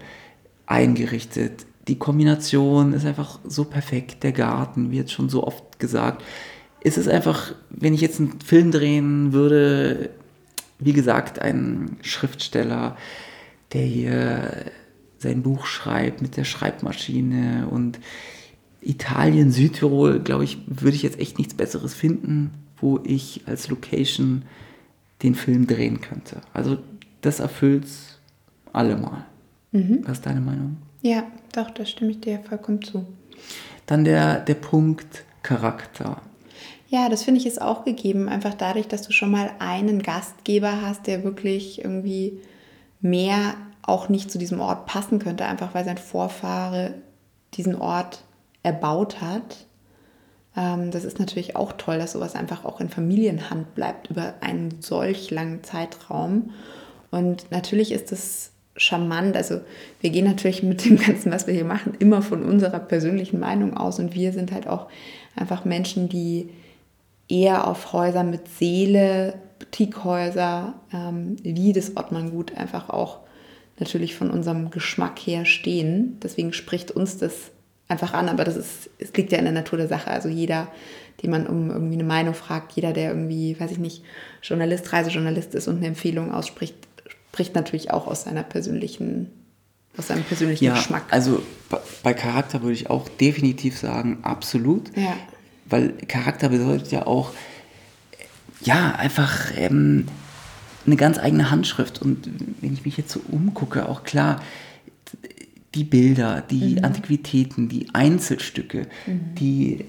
eingerichtet. 0.65 1.65
Die 1.88 1.98
Kombination 1.98 2.94
ist 2.94 3.06
einfach 3.06 3.39
so 3.44 3.65
perfekt. 3.65 4.24
Der 4.24 4.32
Garten, 4.32 4.91
wie 4.91 4.98
jetzt 4.98 5.12
schon 5.12 5.30
so 5.30 5.44
oft 5.46 5.80
gesagt. 5.80 6.24
Es 6.82 6.98
ist 6.98 7.08
einfach, 7.08 7.54
wenn 7.70 7.94
ich 7.94 8.02
jetzt 8.02 8.20
einen 8.20 8.39
Film 8.41 8.72
drehen 8.72 9.34
würde, 9.34 10.12
wie 10.80 10.94
gesagt, 10.94 11.39
ein 11.39 11.98
Schriftsteller, 12.02 12.98
der 13.74 13.82
hier 13.82 14.52
sein 15.26 15.42
Buch 15.42 15.66
schreibt 15.66 16.22
mit 16.22 16.38
der 16.38 16.44
Schreibmaschine 16.44 17.68
und 17.70 18.00
Italien, 18.82 19.52
Südtirol, 19.52 20.20
glaube 20.20 20.44
ich, 20.44 20.60
würde 20.68 20.96
ich 20.96 21.04
jetzt 21.04 21.20
echt 21.20 21.38
nichts 21.40 21.56
Besseres 21.56 21.94
finden, 21.96 22.52
wo 22.78 23.00
ich 23.04 23.42
als 23.48 23.68
Location 23.70 24.44
den 25.24 25.34
Film 25.34 25.66
drehen 25.66 26.02
könnte. 26.02 26.42
Also 26.54 26.78
das 27.22 27.40
erfüllt 27.40 27.86
es 27.86 28.20
allemal. 28.74 29.26
Was 30.04 30.20
ist 30.20 30.26
deine 30.26 30.42
Meinung? 30.42 30.78
Ja, 31.02 31.24
doch, 31.54 31.70
da 31.72 31.86
stimme 31.86 32.12
ich 32.12 32.22
dir 32.22 32.40
vollkommen 32.48 32.82
zu. 32.82 33.06
Dann 33.88 34.06
der, 34.06 34.40
der 34.40 34.54
Punkt 34.54 35.26
Charakter. 35.44 36.22
Ja, 36.88 37.10
das 37.10 37.24
finde 37.24 37.42
ich 37.42 37.48
ist 37.48 37.62
auch 37.62 37.84
gegeben, 37.84 38.30
einfach 38.30 38.54
dadurch, 38.54 38.88
dass 38.88 39.02
du 39.02 39.12
schon 39.12 39.32
mal 39.32 39.52
einen 39.60 40.02
Gastgeber 40.02 40.82
hast, 40.82 41.08
der 41.08 41.24
wirklich 41.24 41.84
irgendwie 41.84 42.40
mehr 43.02 43.56
auch 43.86 44.10
nicht 44.10 44.32
zu 44.32 44.38
diesem 44.38 44.60
Ort 44.60 44.86
passen 44.86 45.19
könnte, 45.19 45.45
einfach 45.45 45.74
weil 45.74 45.86
sein 45.86 45.98
Vorfahre 45.98 46.95
diesen 47.54 47.76
Ort 47.76 48.24
erbaut 48.63 49.21
hat. 49.21 49.67
Ähm, 50.58 50.91
das 50.91 51.04
ist 51.04 51.19
natürlich 51.19 51.56
auch 51.56 51.74
toll, 51.74 52.00
dass 52.00 52.13
sowas 52.13 52.36
einfach 52.36 52.65
auch 52.65 52.82
in 52.82 52.89
Familienhand 52.89 53.76
bleibt 53.76 54.10
über 54.10 54.34
einen 54.41 54.82
solch 54.82 55.30
langen 55.32 55.63
Zeitraum. 55.63 56.52
Und 57.12 57.52
natürlich 57.52 57.91
ist 57.91 58.12
es 58.12 58.52
charmant. 58.76 59.38
Also 59.38 59.62
wir 60.02 60.10
gehen 60.10 60.26
natürlich 60.26 60.63
mit 60.63 60.84
dem 60.86 60.98
Ganzen, 60.98 61.32
was 61.32 61.48
wir 61.48 61.54
hier 61.54 61.65
machen, 61.65 61.93
immer 62.00 62.21
von 62.21 62.43
unserer 62.43 62.80
persönlichen 62.80 63.39
Meinung 63.39 63.78
aus. 63.78 64.00
Und 64.00 64.15
wir 64.15 64.34
sind 64.34 64.52
halt 64.52 64.67
auch 64.67 64.88
einfach 65.36 65.63
Menschen, 65.63 66.10
die 66.10 66.50
eher 67.28 67.67
auf 67.67 67.93
Häuser 67.93 68.24
mit 68.24 68.48
Seele, 68.48 69.36
Boutiquehäuser, 69.60 70.74
ähm, 70.91 71.38
wie 71.41 71.71
das 71.71 71.95
Ottmanngut 71.95 72.56
einfach 72.58 72.89
auch 72.89 73.19
natürlich 73.80 74.16
von 74.16 74.30
unserem 74.32 74.70
Geschmack 74.72 75.20
her 75.20 75.46
stehen. 75.46 76.18
Deswegen 76.24 76.54
spricht 76.54 76.92
uns 76.92 77.18
das 77.18 77.34
einfach 77.88 78.14
an, 78.14 78.30
aber 78.30 78.44
das 78.44 78.56
ist, 78.56 78.90
es 79.00 79.14
liegt 79.14 79.32
ja 79.32 79.38
in 79.38 79.46
der 79.46 79.54
Natur 79.54 79.78
der 79.78 79.88
Sache. 79.88 80.10
Also 80.10 80.30
jeder, 80.30 80.68
den 81.22 81.30
man 81.32 81.46
um 81.46 81.70
irgendwie 81.70 81.96
eine 81.96 82.04
Meinung 82.04 82.34
fragt, 82.34 82.72
jeder, 82.74 82.94
der 82.94 83.10
irgendwie, 83.10 83.60
weiß 83.60 83.72
ich 83.72 83.78
nicht, 83.78 84.04
Journalist, 84.42 84.92
Reisejournalist 84.94 85.54
ist 85.56 85.68
und 85.68 85.78
eine 85.78 85.88
Empfehlung 85.88 86.32
ausspricht, 86.34 86.76
spricht 87.32 87.54
natürlich 87.56 87.92
auch 87.92 88.08
aus 88.08 88.24
seiner 88.24 88.44
persönlichen, 88.44 89.30
aus 89.98 90.08
seinem 90.08 90.24
persönlichen 90.24 90.64
Ja, 90.66 90.76
Geschmack. 90.76 91.04
also 91.12 91.44
bei- 92.02 92.14
Charakter 92.14 92.62
würde 92.62 92.74
ich 92.74 92.90
auch 92.90 93.08
definitiv 93.10 93.78
sagen, 93.78 94.20
absolut. 94.24 94.96
Ja. 94.98 95.16
Weil 95.66 95.90
Charakter 96.08 96.50
bedeutet 96.50 96.92
ja 96.92 97.06
auch, 97.08 97.32
ja, 98.62 98.96
einfach 98.96 99.52
ähm, 99.58 100.08
eine 100.86 100.95
ganz 100.95 101.17
eigene 101.17 101.52
Handschrift. 101.52 102.02
Und 102.02 102.30
wenn 102.62 102.74
ich 102.74 102.86
mich 102.86 102.98
jetzt 102.98 103.12
so 103.12 103.21
umgucke, 103.32 103.88
auch 103.89 104.04
klar, 104.04 104.41
die 105.74 105.84
Bilder, 105.84 106.41
die 106.50 106.84
Antiquitäten, 106.84 107.67
die 107.67 107.88
Einzelstücke, 107.93 108.88
die 109.08 109.86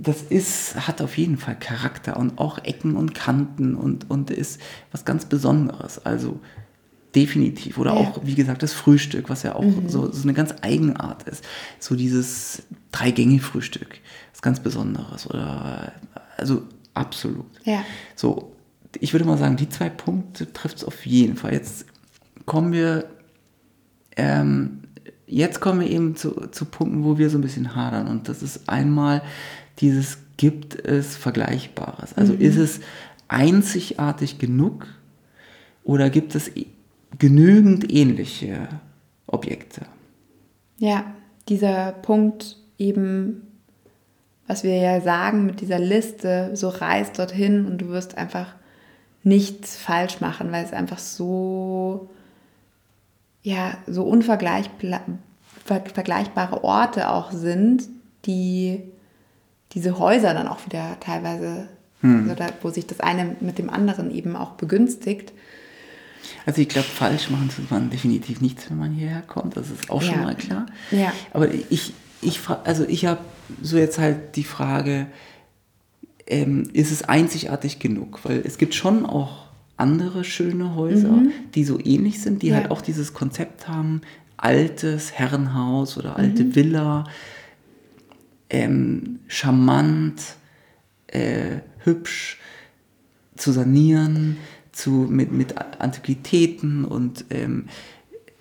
das 0.00 0.22
ist, 0.22 0.86
hat 0.86 1.02
auf 1.02 1.18
jeden 1.18 1.38
Fall 1.38 1.58
Charakter 1.58 2.16
und 2.18 2.38
auch 2.38 2.58
Ecken 2.64 2.94
und 2.94 3.14
Kanten 3.14 3.74
und, 3.74 4.08
und 4.08 4.30
ist 4.30 4.60
was 4.92 5.04
ganz 5.04 5.24
Besonderes. 5.24 6.04
Also 6.06 6.38
definitiv. 7.16 7.78
Oder 7.78 7.94
Ja. 7.94 7.98
auch, 7.98 8.20
wie 8.22 8.36
gesagt, 8.36 8.62
das 8.62 8.72
Frühstück, 8.72 9.28
was 9.28 9.42
ja 9.42 9.56
auch 9.56 9.64
so, 9.88 10.12
so 10.12 10.22
eine 10.22 10.34
ganz 10.34 10.54
Eigenart 10.62 11.24
ist. 11.24 11.44
So 11.80 11.96
dieses 11.96 12.62
Drei-Gänge-Frühstück, 12.92 13.98
was 14.32 14.40
ganz 14.40 14.60
Besonderes. 14.60 15.28
Oder 15.28 15.92
also 16.36 16.62
absolut. 16.94 17.46
Ja. 17.64 17.82
So, 18.14 18.52
ich 18.98 19.12
würde 19.12 19.24
mal 19.24 19.38
sagen, 19.38 19.56
die 19.56 19.68
zwei 19.68 19.88
Punkte 19.88 20.52
trifft 20.52 20.78
es 20.78 20.84
auf 20.84 21.06
jeden 21.06 21.36
Fall. 21.36 21.52
Jetzt 21.52 21.86
kommen 22.46 22.72
wir, 22.72 23.04
ähm, 24.16 24.80
jetzt 25.26 25.60
kommen 25.60 25.80
wir 25.80 25.90
eben 25.90 26.16
zu, 26.16 26.30
zu 26.50 26.64
Punkten, 26.64 27.04
wo 27.04 27.18
wir 27.18 27.30
so 27.30 27.38
ein 27.38 27.42
bisschen 27.42 27.74
hadern. 27.74 28.08
Und 28.08 28.28
das 28.28 28.42
ist 28.42 28.68
einmal 28.68 29.22
dieses, 29.80 30.18
gibt 30.36 30.74
es 30.74 31.16
Vergleichbares? 31.16 32.16
Also 32.16 32.32
ist 32.32 32.56
es 32.56 32.80
einzigartig 33.28 34.38
genug 34.38 34.86
oder 35.84 36.10
gibt 36.10 36.34
es 36.34 36.48
e- 36.56 36.66
genügend 37.18 37.92
ähnliche 37.92 38.68
Objekte? 39.26 39.82
Ja, 40.78 41.04
dieser 41.48 41.92
Punkt 41.92 42.56
eben, 42.78 43.42
was 44.46 44.64
wir 44.64 44.76
ja 44.76 45.00
sagen 45.00 45.44
mit 45.44 45.60
dieser 45.60 45.78
Liste, 45.78 46.50
so 46.54 46.68
reist 46.68 47.18
dorthin 47.18 47.66
und 47.66 47.78
du 47.78 47.88
wirst 47.88 48.16
einfach 48.16 48.54
nichts 49.22 49.76
falsch 49.76 50.20
machen, 50.20 50.52
weil 50.52 50.64
es 50.64 50.72
einfach 50.72 50.98
so, 50.98 52.08
ja, 53.42 53.76
so 53.86 54.04
unvergleichbare 54.04 55.02
vergleichbare 55.64 56.64
Orte 56.64 57.10
auch 57.10 57.30
sind, 57.30 57.82
die 58.24 58.80
diese 59.72 59.98
Häuser 59.98 60.32
dann 60.32 60.48
auch 60.48 60.64
wieder 60.64 60.96
teilweise, 61.00 61.68
also 62.02 62.34
da, 62.34 62.46
wo 62.62 62.70
sich 62.70 62.86
das 62.86 63.00
eine 63.00 63.36
mit 63.40 63.58
dem 63.58 63.68
anderen 63.68 64.10
eben 64.10 64.34
auch 64.34 64.52
begünstigt. 64.52 65.32
Also 66.46 66.62
ich 66.62 66.70
glaube, 66.70 66.88
falsch 66.88 67.28
machen 67.28 67.50
tut 67.54 67.70
man 67.70 67.90
definitiv 67.90 68.40
nichts, 68.40 68.70
wenn 68.70 68.78
man 68.78 68.92
hierher 68.92 69.20
kommt. 69.22 69.58
Das 69.58 69.68
ist 69.68 69.90
auch 69.90 70.00
schon 70.00 70.14
Ja. 70.14 70.22
mal 70.22 70.36
klar. 70.36 70.66
Ja. 70.90 71.12
Aber 71.34 71.52
ich, 71.52 71.92
ich, 72.22 72.40
also 72.64 72.86
ich 72.86 73.04
habe 73.04 73.20
so 73.60 73.76
jetzt 73.76 73.98
halt 73.98 74.36
die 74.36 74.44
Frage, 74.44 75.06
ähm, 76.28 76.68
ist 76.72 76.92
es 76.92 77.02
einzigartig 77.02 77.78
genug? 77.78 78.20
Weil 78.24 78.42
es 78.44 78.58
gibt 78.58 78.74
schon 78.74 79.04
auch 79.06 79.48
andere 79.76 80.24
schöne 80.24 80.74
Häuser, 80.74 81.22
die 81.54 81.64
so 81.64 81.78
ähnlich 81.78 82.20
sind, 82.20 82.42
die 82.42 82.48
Ja. 82.48 82.56
halt 82.56 82.70
auch 82.70 82.80
dieses 82.82 83.14
Konzept 83.14 83.68
haben, 83.68 84.00
altes 84.36 85.12
Herrenhaus 85.12 85.96
oder 85.98 86.16
alte 86.16 86.54
Villa, 86.54 87.04
ähm, 88.50 89.20
charmant, 89.26 90.22
äh, 91.08 91.58
hübsch 91.84 92.38
zu 93.36 93.52
sanieren, 93.52 94.36
zu, 94.72 94.90
mit, 94.90 95.32
mit 95.32 95.54
Antiquitäten 95.80 96.84
und 96.84 97.24
ähm, 97.30 97.66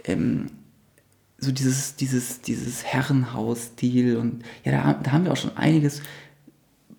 ähm, 0.06 0.48
so 1.40 1.52
dieses, 1.52 1.96
dieses, 1.96 2.42
dieses 2.42 2.84
Herrenhaus-Stil 2.84 4.18
und 4.18 4.44
ja, 4.64 4.72
da, 4.72 4.94
da 4.94 5.12
haben 5.12 5.26
wir 5.26 5.32
auch 5.32 5.38
schon 5.38 5.56
einiges 5.56 6.02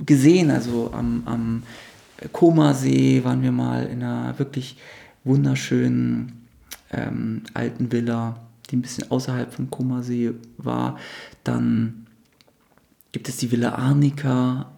gesehen. 0.05 0.51
Also 0.51 0.91
am, 0.93 1.23
am 1.27 1.63
Koma-See 2.33 3.23
waren 3.25 3.43
wir 3.43 3.53
mal 3.53 3.87
in 3.87 4.03
einer 4.03 4.39
wirklich 4.39 4.77
wunderschönen 5.25 6.47
ähm, 6.93 7.43
alten 7.55 7.93
Villa, 7.93 8.41
die 8.71 8.77
ein 8.77 8.83
bisschen 8.83 9.11
außerhalb 9.11 9.53
vom 9.53 9.71
Koma-See 9.71 10.33
war. 10.57 10.99
Dann 11.45 12.07
gibt 13.13 13.29
es 13.29 13.37
die 13.39 13.51
Villa 13.51 13.75
Arnica, 13.75 14.71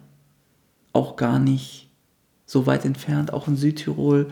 auch 0.93 1.15
gar 1.15 1.39
nicht 1.39 1.89
so 2.45 2.65
weit 2.65 2.85
entfernt, 2.85 3.33
auch 3.33 3.47
in 3.47 3.55
Südtirol. 3.55 4.31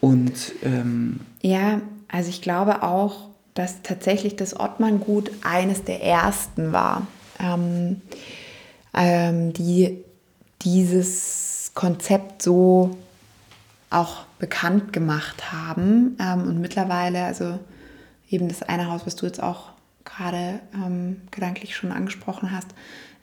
Und 0.00 0.52
ähm, 0.62 1.20
Ja, 1.42 1.80
also 2.08 2.30
ich 2.30 2.42
glaube 2.42 2.82
auch, 2.82 3.28
dass 3.54 3.82
tatsächlich 3.82 4.36
das 4.36 4.58
Ottmanngut 4.58 5.30
eines 5.42 5.84
der 5.84 6.02
ersten 6.02 6.72
war, 6.72 7.06
ähm, 7.38 8.00
ähm, 8.94 9.52
die 9.52 9.98
dieses 10.62 11.72
Konzept 11.74 12.42
so 12.42 12.96
auch 13.90 14.24
bekannt 14.38 14.92
gemacht 14.92 15.52
haben. 15.52 16.16
Ähm, 16.20 16.42
und 16.42 16.60
mittlerweile, 16.60 17.24
also 17.24 17.58
eben 18.28 18.48
das 18.48 18.62
eine 18.62 18.90
Haus, 18.90 19.02
was 19.04 19.16
du 19.16 19.26
jetzt 19.26 19.42
auch 19.42 19.70
gerade 20.04 20.60
ähm, 20.74 21.22
gedanklich 21.30 21.76
schon 21.76 21.92
angesprochen 21.92 22.52
hast, 22.52 22.68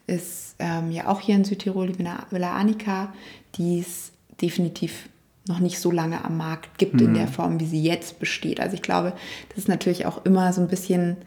ist 0.05 0.55
ähm, 0.59 0.91
ja 0.91 1.07
auch 1.07 1.19
hier 1.19 1.35
in 1.35 1.43
Südtirol, 1.43 1.91
die 1.91 1.99
Villa 1.99 2.55
Annika, 2.55 3.13
die 3.55 3.79
es 3.79 4.11
definitiv 4.41 5.09
noch 5.47 5.59
nicht 5.59 5.79
so 5.79 5.91
lange 5.91 6.23
am 6.23 6.37
Markt 6.37 6.77
gibt 6.77 6.95
mhm. 6.95 7.07
in 7.07 7.13
der 7.13 7.27
Form, 7.27 7.59
wie 7.59 7.65
sie 7.65 7.81
jetzt 7.81 8.19
besteht. 8.19 8.59
Also 8.59 8.75
ich 8.75 8.81
glaube, 8.81 9.13
das 9.49 9.59
ist 9.59 9.67
natürlich 9.67 10.05
auch 10.05 10.25
immer 10.25 10.51
so 10.53 10.61
ein 10.61 10.67
bisschen 10.67 11.17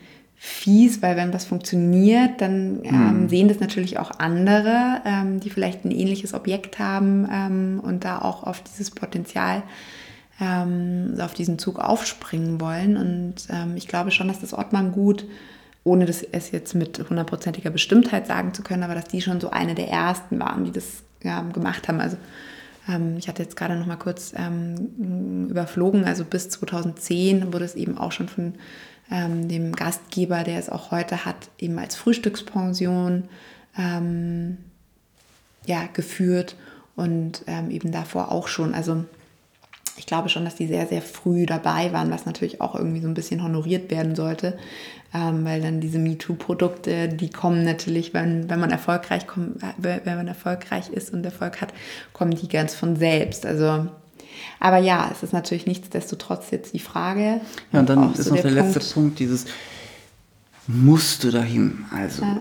fies, 0.42 1.03
weil 1.03 1.16
wenn 1.16 1.35
was 1.35 1.44
funktioniert, 1.44 2.40
dann 2.40 2.81
ähm, 2.85 3.22
mhm. 3.22 3.29
sehen 3.29 3.48
das 3.48 3.61
natürlich 3.61 3.98
auch 3.98 4.11
andere, 4.18 5.03
ähm, 5.05 5.38
die 5.38 5.50
vielleicht 5.50 5.85
ein 5.85 5.90
ähnliches 5.90 6.33
Objekt 6.33 6.79
haben 6.79 7.29
ähm, 7.31 7.81
und 7.85 8.07
da 8.07 8.20
auch 8.20 8.44
auf 8.44 8.62
dieses 8.62 8.90
Potenzial, 8.90 9.62
ähm, 10.40 11.12
auf 11.20 11.35
diesen 11.35 11.59
Zug 11.59 11.79
aufspringen 11.79 12.59
wollen. 12.59 12.96
Und 12.96 13.35
ähm, 13.50 13.76
ich 13.76 13.87
glaube 13.87 14.12
schon, 14.12 14.29
dass 14.29 14.40
das 14.40 14.55
Ottmann 14.55 14.92
gut, 14.92 15.26
ohne 15.85 16.07
das 16.07 16.22
es 16.22 16.53
jetzt 16.53 16.74
mit 16.74 16.98
hundertprozentiger 17.11 17.68
Bestimmtheit 17.68 18.26
sagen 18.26 18.55
zu 18.55 18.62
können, 18.62 18.83
aber 18.83 18.94
dass 18.94 19.09
die 19.09 19.20
schon 19.20 19.42
so 19.42 19.50
eine 19.50 19.74
der 19.74 19.90
ersten 19.90 20.40
waren, 20.40 20.64
die 20.64 20.72
das 20.72 21.03
gemacht 21.20 21.87
haben. 21.87 22.00
Also 22.00 22.16
ähm, 22.88 23.16
ich 23.18 23.29
hatte 23.29 23.42
jetzt 23.42 23.59
gerade 23.59 23.76
noch 23.76 23.85
mal 23.85 23.96
kurz 23.96 24.33
überflogen, 25.50 26.07
also 26.07 26.24
bis 26.24 26.48
2010 26.48 27.53
wurde 27.53 27.66
es 27.66 27.74
eben 27.74 27.98
auch 27.98 28.12
schon 28.12 28.29
von 28.29 28.55
ähm, 29.10 29.48
dem 29.48 29.74
Gastgeber, 29.74 30.44
der 30.44 30.58
es 30.58 30.68
auch 30.68 30.90
heute 30.90 31.24
hat, 31.24 31.50
eben 31.58 31.78
als 31.78 31.96
Frühstückspension 31.96 33.24
ähm, 33.78 34.58
ja, 35.66 35.88
geführt 35.92 36.56
und 36.96 37.42
ähm, 37.46 37.70
eben 37.70 37.92
davor 37.92 38.30
auch 38.30 38.48
schon. 38.48 38.74
Also 38.74 39.04
ich 39.96 40.06
glaube 40.06 40.28
schon, 40.28 40.44
dass 40.44 40.54
die 40.54 40.66
sehr, 40.66 40.86
sehr 40.86 41.02
früh 41.02 41.44
dabei 41.44 41.92
waren, 41.92 42.10
was 42.10 42.24
natürlich 42.24 42.60
auch 42.60 42.74
irgendwie 42.74 43.00
so 43.00 43.08
ein 43.08 43.14
bisschen 43.14 43.42
honoriert 43.42 43.90
werden 43.90 44.14
sollte, 44.14 44.56
ähm, 45.12 45.44
weil 45.44 45.60
dann 45.60 45.80
diese 45.80 45.98
MeToo-Produkte, 45.98 47.08
die 47.08 47.30
kommen 47.30 47.64
natürlich, 47.64 48.14
wenn, 48.14 48.48
wenn, 48.48 48.60
man 48.60 48.70
erfolgreich 48.70 49.26
kommt, 49.26 49.60
wenn 49.76 50.04
man 50.04 50.28
erfolgreich 50.28 50.88
ist 50.88 51.12
und 51.12 51.24
Erfolg 51.24 51.60
hat, 51.60 51.74
kommen 52.12 52.30
die 52.30 52.48
ganz 52.48 52.74
von 52.74 52.96
selbst. 52.96 53.44
Also 53.44 53.88
aber 54.59 54.79
ja, 54.79 55.11
es 55.12 55.22
ist 55.22 55.33
natürlich 55.33 55.66
nichtsdestotrotz 55.66 56.50
jetzt 56.50 56.74
die 56.74 56.81
Frage. 56.81 57.40
Ja, 57.72 57.81
und 57.81 57.88
dann 57.88 58.12
ist 58.12 58.24
so 58.24 58.35
noch 58.35 58.42
der, 58.42 58.53
der 58.53 58.62
letzte 58.64 58.81
Punkt, 58.94 59.18
dieses 59.18 59.46
musst 60.66 61.24
du 61.24 61.31
dahin. 61.31 61.85
Also, 61.90 62.22
ja. 62.22 62.40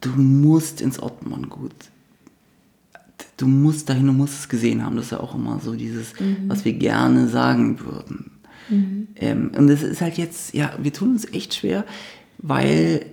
du 0.00 0.10
musst 0.10 0.80
ins 0.80 1.02
Ottmann-Gut. 1.02 1.74
Du 3.36 3.46
musst 3.46 3.88
dahin, 3.88 4.06
du 4.06 4.12
musst 4.12 4.34
es 4.34 4.48
gesehen 4.48 4.84
haben. 4.84 4.96
Das 4.96 5.06
ist 5.06 5.12
ja 5.12 5.20
auch 5.20 5.34
immer 5.34 5.60
so 5.60 5.74
dieses, 5.74 6.18
mhm. 6.20 6.48
was 6.48 6.64
wir 6.64 6.74
gerne 6.74 7.28
sagen 7.28 7.80
würden. 7.80 8.32
Mhm. 8.68 9.08
Ähm, 9.16 9.52
und 9.56 9.68
es 9.68 9.82
ist 9.82 10.00
halt 10.00 10.18
jetzt, 10.18 10.54
ja, 10.54 10.72
wir 10.80 10.92
tun 10.92 11.10
uns 11.10 11.32
echt 11.32 11.54
schwer, 11.54 11.84
weil 12.38 13.06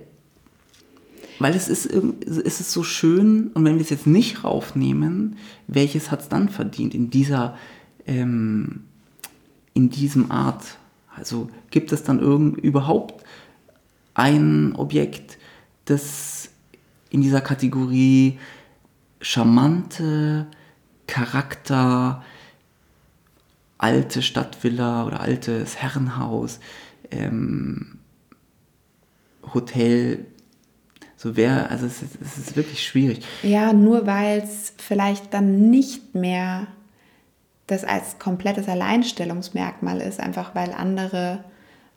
weil 1.40 1.54
es 1.54 1.68
ist, 1.68 1.86
es 1.86 2.60
ist 2.60 2.72
so 2.72 2.82
schön 2.82 3.52
und 3.54 3.64
wenn 3.64 3.76
wir 3.76 3.82
es 3.82 3.90
jetzt 3.90 4.08
nicht 4.08 4.42
raufnehmen, 4.42 5.36
welches 5.68 6.10
hat 6.10 6.22
es 6.22 6.28
dann 6.28 6.48
verdient 6.48 6.94
in 6.94 7.10
dieser 7.10 7.56
ähm, 8.08 8.84
in 9.74 9.90
diesem 9.90 10.32
Art? 10.32 10.64
Also 11.14 11.48
gibt 11.70 11.92
es 11.92 12.02
dann 12.02 12.18
irgend, 12.18 12.58
überhaupt 12.58 13.24
ein 14.14 14.74
Objekt, 14.74 15.38
das 15.84 16.50
in 17.10 17.22
dieser 17.22 17.40
Kategorie 17.40 18.38
charmante 19.20 20.46
Charakter, 21.06 22.24
alte 23.78 24.22
Stadtvilla 24.22 25.06
oder 25.06 25.20
altes 25.20 25.76
Herrenhaus, 25.76 26.60
ähm, 27.10 27.98
Hotel, 29.54 30.26
so 31.16 31.36
wäre, 31.36 31.70
also 31.70 31.86
es 31.86 32.02
es 32.02 32.38
ist 32.38 32.56
wirklich 32.56 32.86
schwierig. 32.86 33.24
Ja, 33.42 33.72
nur 33.72 34.06
weil 34.06 34.40
es 34.40 34.74
vielleicht 34.78 35.32
dann 35.32 35.70
nicht 35.70 36.14
mehr 36.14 36.68
das 37.68 37.84
als 37.84 38.18
komplettes 38.18 38.68
Alleinstellungsmerkmal 38.68 40.00
ist, 40.00 40.18
einfach 40.18 40.54
weil 40.54 40.72
andere 40.72 41.44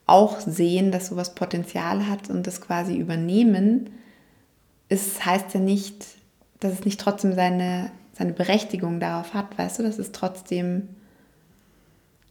auch 0.06 0.40
sehen, 0.40 0.92
dass 0.92 1.08
sowas 1.08 1.34
Potenzial 1.34 2.08
hat 2.08 2.30
und 2.30 2.46
das 2.46 2.62
quasi 2.62 2.96
übernehmen, 2.96 3.90
es 4.90 5.26
heißt 5.26 5.54
ja 5.54 5.62
nicht, 5.62 6.06
dass 6.60 6.74
es 6.74 6.86
nicht 6.86 7.00
trotzdem 7.00 7.34
seine, 7.34 7.92
seine 8.14 8.34
Berechtigung 8.34 9.00
darauf 9.00 9.34
hat, 9.34 9.58
weißt 9.58 9.80
du, 9.80 9.84
dass 9.84 9.98
es 9.98 10.12
trotzdem 10.12 10.90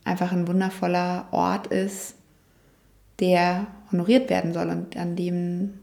einfach 0.04 0.30
ein 0.32 0.46
wundervoller 0.46 1.26
Ort 1.30 1.68
ist, 1.68 2.16
der 3.18 3.66
honoriert 3.90 4.28
werden 4.28 4.52
soll 4.52 4.68
und 4.68 4.96
an 4.96 5.16
dem 5.16 5.80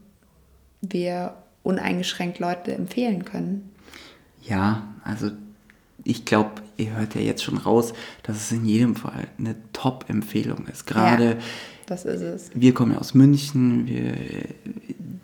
wir 0.80 1.34
uneingeschränkt 1.64 2.38
Leute 2.38 2.72
empfehlen 2.74 3.24
können. 3.24 3.70
Ja, 4.42 4.84
also 5.02 5.32
ich 6.04 6.24
glaube, 6.24 6.62
ihr 6.76 6.96
hört 6.96 7.14
ja 7.14 7.20
jetzt 7.20 7.42
schon 7.42 7.58
raus, 7.58 7.92
dass 8.22 8.36
es 8.36 8.52
in 8.52 8.64
jedem 8.64 8.96
Fall 8.96 9.28
eine 9.38 9.56
Top-Empfehlung 9.72 10.66
ist. 10.66 10.86
Gerade, 10.86 11.24
ja, 11.24 11.36
das 11.86 12.04
ist 12.04 12.22
es. 12.22 12.50
Wir 12.54 12.74
kommen 12.74 12.92
ja 12.92 12.98
aus 12.98 13.14
München, 13.14 13.86
wir, 13.86 14.14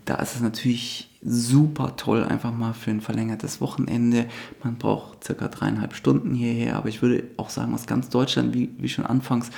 da 0.04 0.16
ist 0.16 0.34
es 0.34 0.40
natürlich 0.40 1.10
super 1.22 1.96
toll, 1.96 2.24
einfach 2.24 2.52
mal 2.52 2.74
für 2.74 2.90
ein 2.90 3.00
verlängertes 3.00 3.60
Wochenende. 3.60 4.26
Man 4.62 4.76
braucht 4.76 5.24
circa 5.24 5.48
dreieinhalb 5.48 5.94
Stunden 5.94 6.34
hierher, 6.34 6.76
aber 6.76 6.88
ich 6.88 7.00
würde 7.00 7.24
auch 7.38 7.50
sagen, 7.50 7.72
aus 7.74 7.86
ganz 7.86 8.10
Deutschland, 8.10 8.54
wie, 8.54 8.70
wie 8.78 8.88
schon 8.88 9.06
anfangs 9.06 9.50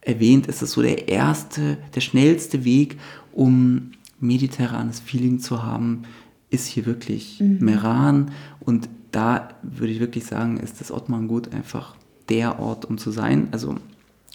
erwähnt, 0.00 0.46
ist 0.46 0.62
es 0.62 0.72
so 0.72 0.82
der 0.82 1.08
erste, 1.08 1.78
der 1.94 2.00
schnellste 2.00 2.64
Weg, 2.64 2.98
um 3.32 3.92
mediterranes 4.20 5.00
Feeling 5.00 5.40
zu 5.40 5.62
haben, 5.62 6.02
ist 6.50 6.66
hier 6.66 6.86
wirklich 6.86 7.40
mhm. 7.40 7.58
Meran 7.60 8.30
und 8.60 8.88
da 9.12 9.48
würde 9.62 9.92
ich 9.92 10.00
wirklich 10.00 10.24
sagen, 10.24 10.58
ist 10.58 10.80
das 10.80 10.90
Ottmar 10.90 11.20
Gut 11.22 11.52
einfach 11.52 11.94
der 12.28 12.60
Ort, 12.60 12.84
um 12.84 12.98
zu 12.98 13.10
sein. 13.10 13.48
Also 13.50 13.76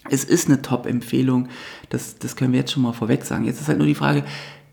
es 0.10 0.24
ist 0.24 0.48
eine 0.48 0.62
Top-Empfehlung, 0.62 1.48
das, 1.90 2.18
das 2.18 2.36
können 2.36 2.52
wir 2.54 2.60
jetzt 2.60 2.72
schon 2.72 2.84
mal 2.84 2.94
vorweg 2.94 3.26
sagen. 3.26 3.46
Jetzt 3.46 3.62
ist 3.62 3.68
halt 3.68 3.78
nur 3.78 3.88
die 3.88 3.96
Frage, 3.96 4.24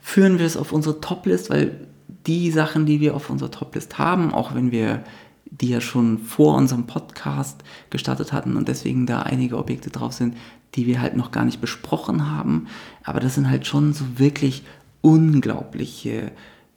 führen 0.01 0.38
wir 0.38 0.47
es 0.47 0.57
auf 0.57 0.73
unsere 0.73 1.01
Top-List, 1.01 1.51
weil 1.51 1.87
die 2.27 2.51
Sachen, 2.51 2.87
die 2.87 3.01
wir 3.01 3.15
auf 3.15 3.31
unserer 3.31 3.51
Top-List 3.51 3.99
haben, 3.99 4.33
auch 4.33 4.55
wenn 4.55 4.71
wir 4.73 5.03
die 5.47 5.69
ja 5.69 5.81
schon 5.81 6.19
vor 6.19 6.57
unserem 6.57 6.87
Podcast 6.87 7.62
gestartet 7.91 8.33
hatten 8.33 8.57
und 8.57 8.69
deswegen 8.69 9.07
da 9.07 9.23
einige 9.23 9.59
Objekte 9.59 9.91
drauf 9.91 10.15
sind, 10.15 10.35
die 10.75 10.87
wir 10.87 11.01
halt 11.01 11.15
noch 11.15 11.31
gar 11.31 11.45
nicht 11.45 11.61
besprochen 11.61 12.31
haben. 12.31 12.69
Aber 13.05 13.21
das 13.21 13.35
sind 13.35 13.51
halt 13.51 13.67
schon 13.67 13.93
so 13.93 14.05
wirklich 14.17 14.62
unglaubliche 15.03 16.33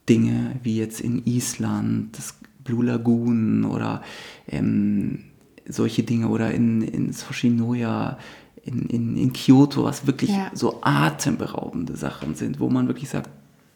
Dinge, 0.09 0.57
wie 0.61 0.77
jetzt 0.77 0.99
in 0.99 1.25
Island, 1.25 2.17
das 2.17 2.35
Blue 2.65 2.83
Lagoon 2.83 3.63
oder 3.63 4.01
ähm, 4.49 5.19
solche 5.67 6.03
Dinge 6.03 6.27
oder 6.27 6.51
in, 6.51 6.81
in 6.81 7.13
Soshinoya, 7.13 8.17
in, 8.63 8.87
in, 8.89 9.17
in 9.17 9.31
Kyoto, 9.31 9.85
was 9.85 10.05
wirklich 10.05 10.31
ja. 10.31 10.51
so 10.53 10.79
atemberaubende 10.81 11.95
Sachen 11.95 12.35
sind, 12.35 12.59
wo 12.59 12.69
man 12.69 12.87
wirklich 12.87 13.09
sagt, 13.09 13.29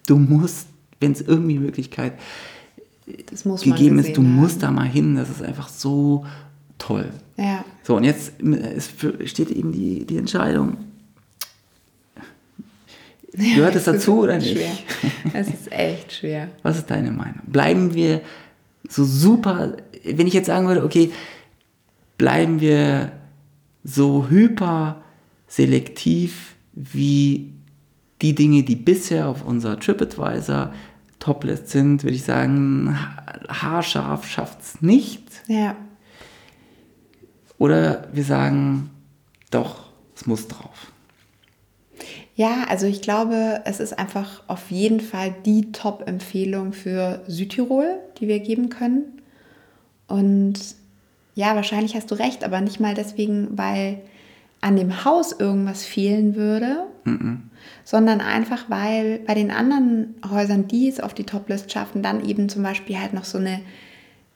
du 0.07 0.17
musst, 0.17 0.67
wenn 0.99 1.13
es 1.13 1.21
irgendwie 1.21 1.59
Möglichkeit 1.59 2.13
gegeben 3.63 3.99
ist, 3.99 4.17
du 4.17 4.21
haben. 4.21 4.35
musst 4.35 4.61
da 4.61 4.71
mal 4.71 4.87
hin, 4.87 5.15
das 5.15 5.29
ist 5.29 5.41
einfach 5.41 5.69
so 5.69 6.25
toll. 6.77 7.09
Ja. 7.37 7.63
So, 7.83 7.95
und 7.95 8.03
jetzt 8.03 8.33
steht 9.25 9.51
eben 9.51 9.71
die, 9.71 10.05
die 10.05 10.17
Entscheidung. 10.17 10.77
Gehört 13.33 13.75
es 13.75 13.85
dazu 13.85 14.21
oder 14.21 14.37
nicht? 14.37 14.51
Schwer. 14.51 14.71
Es 15.33 15.47
ist 15.47 15.71
echt 15.71 16.13
schwer. 16.13 16.49
Was 16.63 16.77
ist 16.77 16.89
deine 16.89 17.11
Meinung? 17.11 17.41
Bleiben 17.45 17.93
wir 17.93 18.21
so 18.89 19.05
super, 19.05 19.77
wenn 20.03 20.27
ich 20.27 20.33
jetzt 20.33 20.47
sagen 20.47 20.67
würde, 20.67 20.83
okay, 20.83 21.11
bleiben 22.17 22.59
wir 22.59 23.13
so 23.83 24.27
hyper 24.29 25.01
selektiv 25.47 26.55
wie 26.73 27.53
die 28.21 28.35
Dinge, 28.35 28.63
die 28.63 28.75
bisher 28.75 29.27
auf 29.27 29.45
unserer 29.45 29.79
TripAdvisor 29.79 30.73
Toplist 31.19 31.69
sind, 31.69 32.03
würde 32.03 32.15
ich 32.15 32.23
sagen, 32.23 32.97
haarscharf 33.47 34.27
schafft 34.27 34.61
es 34.61 34.81
nicht. 34.81 35.23
Ja. 35.47 35.75
Oder 37.57 38.07
wir 38.13 38.23
sagen, 38.23 38.89
doch, 39.51 39.89
es 40.15 40.25
muss 40.25 40.47
drauf. 40.47 40.91
Ja, 42.39 42.63
also 42.69 42.85
ich 42.85 43.01
glaube, 43.01 43.63
es 43.65 43.81
ist 43.81 43.99
einfach 43.99 44.43
auf 44.47 44.71
jeden 44.71 45.01
Fall 45.01 45.35
die 45.45 45.73
Top-Empfehlung 45.73 46.71
für 46.71 47.21
Südtirol, 47.27 47.97
die 48.17 48.29
wir 48.29 48.39
geben 48.39 48.69
können. 48.69 49.21
Und 50.07 50.53
ja, 51.35 51.53
wahrscheinlich 51.55 51.95
hast 51.95 52.09
du 52.11 52.15
recht, 52.15 52.45
aber 52.45 52.61
nicht 52.61 52.79
mal 52.79 52.93
deswegen, 52.93 53.57
weil 53.57 53.99
an 54.61 54.77
dem 54.77 55.03
Haus 55.03 55.33
irgendwas 55.33 55.83
fehlen 55.83 56.35
würde, 56.35 56.85
mm 57.03 57.09
-mm. 57.09 57.37
sondern 57.83 58.21
einfach, 58.21 58.69
weil 58.69 59.19
bei 59.19 59.33
den 59.33 59.51
anderen 59.51 60.15
Häusern, 60.31 60.65
die 60.65 60.87
es 60.87 61.01
auf 61.01 61.13
die 61.13 61.25
Top-List 61.25 61.73
schaffen, 61.73 62.01
dann 62.03 62.25
eben 62.25 62.47
zum 62.47 62.63
Beispiel 62.63 63.01
halt 63.01 63.11
noch 63.11 63.25
so 63.25 63.37
eine 63.37 63.59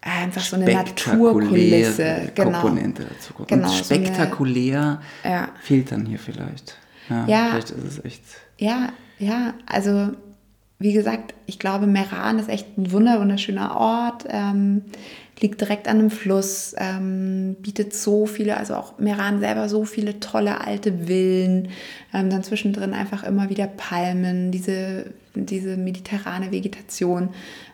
einfach 0.02 0.42
so 0.42 0.58
eine 0.58 0.74
Naturkulisse. 0.74 2.34
Genau. 2.36 2.60
Komponente 2.60 3.06
dazu 3.06 3.34
kommt. 3.34 3.48
Genau, 3.48 3.70
Und 3.70 3.74
spektakulär 3.78 5.00
so 5.24 5.30
eine, 5.30 5.36
ja. 5.36 5.50
fehlt 5.62 5.94
dann 5.94 6.06
hier 6.06 6.20
vielleicht. 6.20 6.78
Ja, 7.10 7.28
ja, 7.28 7.48
vielleicht 7.52 7.72
ist 7.72 7.84
es 7.84 8.06
echt. 8.06 8.22
Ja, 8.58 8.90
ja, 9.20 9.54
also 9.66 10.10
wie 10.80 10.94
gesagt, 10.94 11.34
ich 11.46 11.60
glaube, 11.60 11.88
Meran 11.88 12.40
ist 12.40 12.50
echt 12.50 12.78
ein 12.78 12.92
wunderschöner 12.92 13.78
Ort. 13.78 14.26
Ähm, 14.28 14.84
liegt 15.40 15.62
direkt 15.62 15.88
an 15.88 16.00
einem 16.00 16.10
Fluss, 16.10 16.74
ähm, 16.78 17.56
bietet 17.62 17.94
so 17.94 18.26
viele, 18.26 18.58
also 18.58 18.76
auch 18.76 18.98
Meran 19.00 19.40
selber 19.40 19.68
so 19.68 19.84
viele 19.84 20.20
tolle 20.20 20.62
alte 20.62 21.06
Villen, 21.08 21.70
ähm, 22.14 22.30
dann 22.30 22.44
zwischendrin 22.44 22.94
einfach 22.94 23.24
immer 23.24 23.50
wieder 23.50 23.68
Palmen, 23.68 24.52
diese, 24.52 25.08
diese 25.36 25.76
mediterrane 25.76 26.52
Vegetation, 26.52 27.30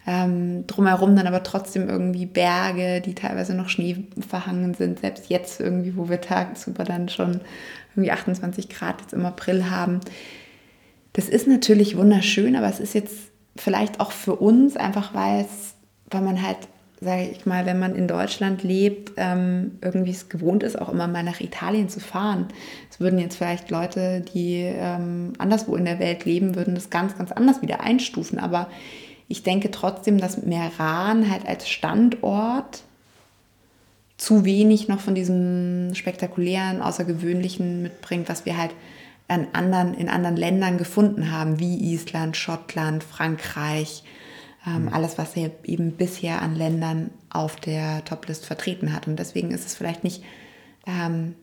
ähm, 0.09 0.65
drumherum 0.65 1.15
dann 1.15 1.27
aber 1.27 1.43
trotzdem 1.43 1.87
irgendwie 1.87 2.25
Berge, 2.25 2.99
die 2.99 3.13
teilweise 3.13 3.53
noch 3.53 3.69
Schnee 3.69 4.07
verhangen 4.27 4.73
sind, 4.73 5.01
selbst 5.01 5.29
jetzt 5.29 5.61
irgendwie, 5.61 5.95
wo 5.95 6.09
wir 6.09 6.19
tagsüber 6.19 6.83
dann 6.83 7.09
schon 7.09 7.41
irgendwie 7.95 8.11
28 8.11 8.69
Grad 8.69 9.01
jetzt 9.01 9.13
im 9.13 9.23
April 9.23 9.69
haben. 9.69 9.99
Das 11.13 11.29
ist 11.29 11.47
natürlich 11.47 11.95
wunderschön, 11.95 12.55
aber 12.55 12.67
es 12.67 12.79
ist 12.79 12.95
jetzt 12.95 13.15
vielleicht 13.55 13.99
auch 13.99 14.11
für 14.11 14.35
uns 14.35 14.77
einfach, 14.77 15.13
weil 15.13 15.41
es, 15.41 15.75
weil 16.09 16.21
man 16.21 16.41
halt 16.41 16.57
sage 17.01 17.29
ich 17.29 17.45
mal, 17.45 17.65
wenn 17.65 17.79
man 17.79 17.95
in 17.95 18.09
Deutschland 18.09 18.61
lebt, 18.63 19.13
ähm, 19.15 19.77
irgendwie 19.81 20.11
es 20.11 20.27
gewohnt 20.27 20.63
ist, 20.63 20.77
auch 20.77 20.89
immer 20.89 21.07
mal 21.07 21.23
nach 21.23 21.39
Italien 21.39 21.87
zu 21.87 22.01
fahren. 22.01 22.47
Es 22.89 22.99
würden 22.99 23.19
jetzt 23.19 23.37
vielleicht 23.37 23.69
Leute, 23.69 24.19
die 24.19 24.63
ähm, 24.63 25.31
anderswo 25.37 25.77
in 25.77 25.85
der 25.85 25.99
Welt 25.99 26.25
leben, 26.25 26.55
würden 26.55 26.75
das 26.75 26.89
ganz, 26.89 27.17
ganz 27.17 27.31
anders 27.31 27.61
wieder 27.61 27.79
einstufen. 27.79 28.37
Aber 28.37 28.67
ich 29.29 29.43
denke 29.43 29.71
trotzdem, 29.71 30.17
dass 30.17 30.43
Meran 30.43 31.29
halt 31.29 31.47
als 31.47 31.69
Standort 31.69 32.83
zu 34.17 34.43
wenig 34.43 34.89
noch 34.89 34.99
von 34.99 35.15
diesem 35.15 35.95
spektakulären, 35.95 36.81
außergewöhnlichen 36.81 37.81
mitbringt, 37.81 38.27
was 38.27 38.45
wir 38.45 38.57
halt 38.57 38.71
an 39.29 39.47
anderen, 39.53 39.93
in 39.93 40.09
anderen 40.09 40.35
Ländern 40.35 40.77
gefunden 40.77 41.31
haben, 41.31 41.59
wie 41.59 41.93
Island, 41.93 42.35
Schottland, 42.35 43.03
Frankreich, 43.03 44.03
ähm, 44.67 44.85
mhm. 44.85 44.89
alles, 44.89 45.17
was 45.19 45.37
er 45.37 45.51
eben 45.63 45.91
bisher 45.91 46.41
an 46.41 46.55
Ländern 46.55 47.11
auf 47.29 47.55
der 47.55 48.03
Toplist 48.05 48.47
vertreten 48.47 48.93
hat. 48.93 49.07
Und 49.07 49.17
deswegen 49.17 49.51
ist 49.51 49.65
es 49.65 49.75
vielleicht 49.75 50.03
nicht, 50.03 50.23
ähm, 50.87 51.35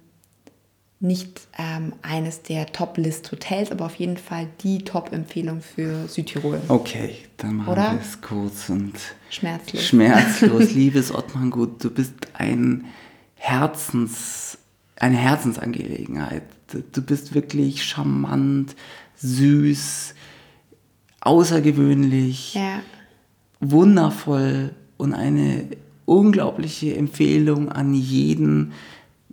nicht 0.99 1.47
ähm, 1.59 1.93
eines 2.03 2.43
der 2.43 2.67
Top-List-Hotels, 2.73 3.71
aber 3.71 3.87
auf 3.87 3.97
jeden 3.97 4.17
Fall 4.17 4.49
die 4.63 4.79
Top-Empfehlung 4.79 5.61
für 5.61 6.09
Südtirol. 6.09 6.61
Okay, 6.69 7.17
dann 7.37 7.57
machen 7.57 7.73
Oder? 7.73 7.93
wir 7.93 8.01
es 8.01 8.21
kurz 8.21 8.69
und 8.71 8.95
schmerzlos. 9.29 9.85
Schmerzlos. 9.85 10.71
Liebes 10.75 11.15
Ottmann 11.15 11.51
Gut, 11.51 11.85
du 11.85 11.91
bist 11.91 12.15
ein 12.35 12.87
Herzens, 13.35 14.59
eine 14.97 15.17
Herzensangelegenheit. 15.17 16.45
Du 16.93 17.03
bist 17.03 17.35
wirklich 17.35 17.85
charmant, 17.85 18.75
süß, 19.17 20.15
außergewöhnlich. 21.21 22.55
Ja 22.55 22.81
wundervoll 23.61 24.75
und 24.97 25.15
eine 25.15 25.67
unglaubliche 26.05 26.95
Empfehlung 26.97 27.71
an 27.71 27.95
jeden 27.95 28.73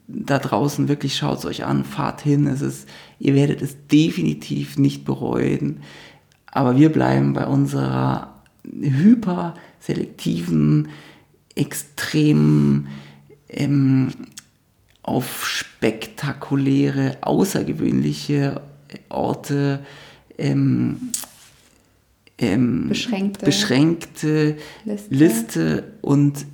da 0.08 0.40
draußen. 0.40 0.88
Wirklich 0.88 1.16
schaut 1.16 1.38
es 1.40 1.46
euch 1.46 1.66
an, 1.66 1.86
fahrt 1.86 2.22
hin. 2.22 2.48
Es 2.48 2.62
ist, 2.62 2.88
ihr 3.20 3.36
werdet 3.36 3.62
es 3.62 3.76
definitiv 3.88 4.78
nicht 4.78 5.06
bereuen. 5.06 5.82
Aber 6.48 6.78
wir 6.78 6.92
bleiben 6.92 7.34
bei 7.34 7.48
unserer 7.48 8.42
hyperselektiven, 8.64 10.90
extrem 11.56 12.88
ähm, 13.50 14.10
auf 15.04 15.46
spektakuläre, 15.46 17.18
außergewöhnliche 17.22 18.62
Orte 19.10 19.86
ähm, 20.38 21.12
ähm, 22.38 22.90
beschränkte, 22.90 23.46
beschränkte 23.46 24.58
Liste. 24.86 25.14
Liste. 25.14 25.84
und 26.02 26.46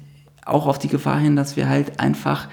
auch 0.45 0.67
auf 0.67 0.79
die 0.79 0.87
Gefahr 0.87 1.19
hin, 1.19 1.35
dass 1.35 1.55
wir 1.55 1.69
halt 1.69 1.99
einfach 1.99 2.49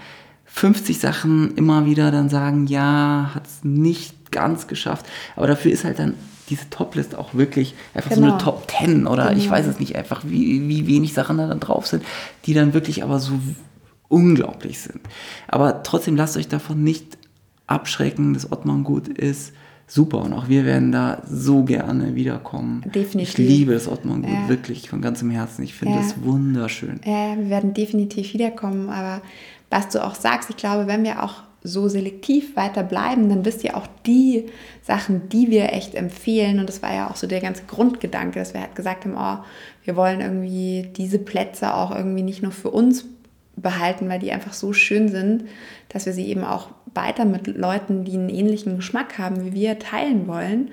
50 0.56 0.98
Sachen 0.98 1.54
immer 1.56 1.84
wieder 1.84 2.10
dann 2.10 2.30
sagen, 2.30 2.66
ja, 2.66 3.32
hat 3.34 3.46
es 3.46 3.62
nicht 3.62 4.32
ganz 4.32 4.66
geschafft. 4.66 5.04
Aber 5.36 5.46
dafür 5.46 5.70
ist 5.70 5.84
halt 5.84 5.98
dann 5.98 6.14
diese 6.48 6.70
Toplist 6.70 7.14
auch 7.14 7.34
wirklich 7.34 7.74
einfach 7.92 8.08
genau. 8.08 8.20
so 8.20 8.32
eine 8.32 8.38
genau. 8.38 8.52
Top 8.52 8.70
10 8.70 9.06
oder 9.06 9.28
genau. 9.28 9.38
ich 9.38 9.50
weiß 9.50 9.66
es 9.66 9.78
nicht, 9.78 9.96
einfach 9.96 10.22
wie, 10.24 10.66
wie 10.66 10.86
wenig 10.86 11.12
Sachen 11.12 11.36
da 11.36 11.46
dann 11.46 11.60
drauf 11.60 11.86
sind, 11.86 12.04
die 12.46 12.54
dann 12.54 12.72
wirklich 12.72 13.02
aber 13.02 13.18
so 13.18 13.38
unglaublich 14.08 14.80
sind. 14.80 15.00
Aber 15.46 15.82
trotzdem 15.82 16.16
lasst 16.16 16.38
euch 16.38 16.48
davon 16.48 16.82
nicht 16.82 17.18
abschrecken, 17.66 18.32
dass 18.32 18.50
Ottmann 18.50 18.82
gut 18.82 19.08
ist 19.08 19.52
super 19.86 20.22
und 20.22 20.32
auch 20.32 20.48
wir 20.48 20.64
werden 20.64 20.90
da 20.90 21.22
so 21.28 21.62
gerne 21.62 22.14
wiederkommen. 22.14 22.82
Definitiv. 22.94 23.38
Ich 23.38 23.38
liebe 23.38 23.72
das 23.72 23.88
Ottmann 23.88 24.22
gut, 24.22 24.30
ja. 24.30 24.48
wirklich 24.48 24.88
von 24.88 25.00
ganzem 25.00 25.30
Herzen. 25.30 25.62
Ich 25.62 25.74
finde 25.74 25.98
es 26.00 26.12
ja. 26.12 26.24
wunderschön. 26.24 27.00
Ja, 27.04 27.36
wir 27.36 27.50
werden 27.50 27.72
definitiv 27.72 28.32
wiederkommen, 28.32 28.88
aber 28.88 29.22
was 29.70 29.88
du 29.88 30.04
auch 30.04 30.14
sagst, 30.14 30.50
ich 30.50 30.56
glaube, 30.56 30.86
wenn 30.86 31.04
wir 31.04 31.22
auch 31.22 31.42
so 31.62 31.88
selektiv 31.88 32.56
weiter 32.56 32.82
bleiben, 32.82 33.28
dann 33.28 33.44
wisst 33.44 33.64
ihr 33.64 33.76
auch 33.76 33.86
die 34.06 34.46
Sachen, 34.82 35.28
die 35.28 35.50
wir 35.50 35.72
echt 35.72 35.94
empfehlen. 35.94 36.60
Und 36.60 36.68
das 36.68 36.82
war 36.82 36.94
ja 36.94 37.10
auch 37.10 37.16
so 37.16 37.26
der 37.26 37.40
ganze 37.40 37.64
Grundgedanke, 37.64 38.38
dass 38.38 38.54
wir 38.54 38.60
halt 38.60 38.76
gesagt 38.76 39.04
haben, 39.04 39.16
oh, 39.16 39.44
wir 39.84 39.96
wollen 39.96 40.20
irgendwie 40.20 40.88
diese 40.96 41.18
Plätze 41.18 41.74
auch 41.74 41.94
irgendwie 41.94 42.22
nicht 42.22 42.42
nur 42.42 42.52
für 42.52 42.70
uns 42.70 43.04
behalten, 43.56 44.08
weil 44.08 44.20
die 44.20 44.32
einfach 44.32 44.52
so 44.52 44.72
schön 44.72 45.08
sind, 45.08 45.44
dass 45.88 46.06
wir 46.06 46.12
sie 46.12 46.26
eben 46.26 46.44
auch 46.44 46.68
weiter 46.94 47.24
mit 47.24 47.46
Leuten, 47.46 48.04
die 48.04 48.14
einen 48.14 48.28
ähnlichen 48.28 48.76
Geschmack 48.76 49.18
haben 49.18 49.44
wie 49.44 49.52
wir, 49.52 49.78
teilen 49.78 50.28
wollen. 50.28 50.70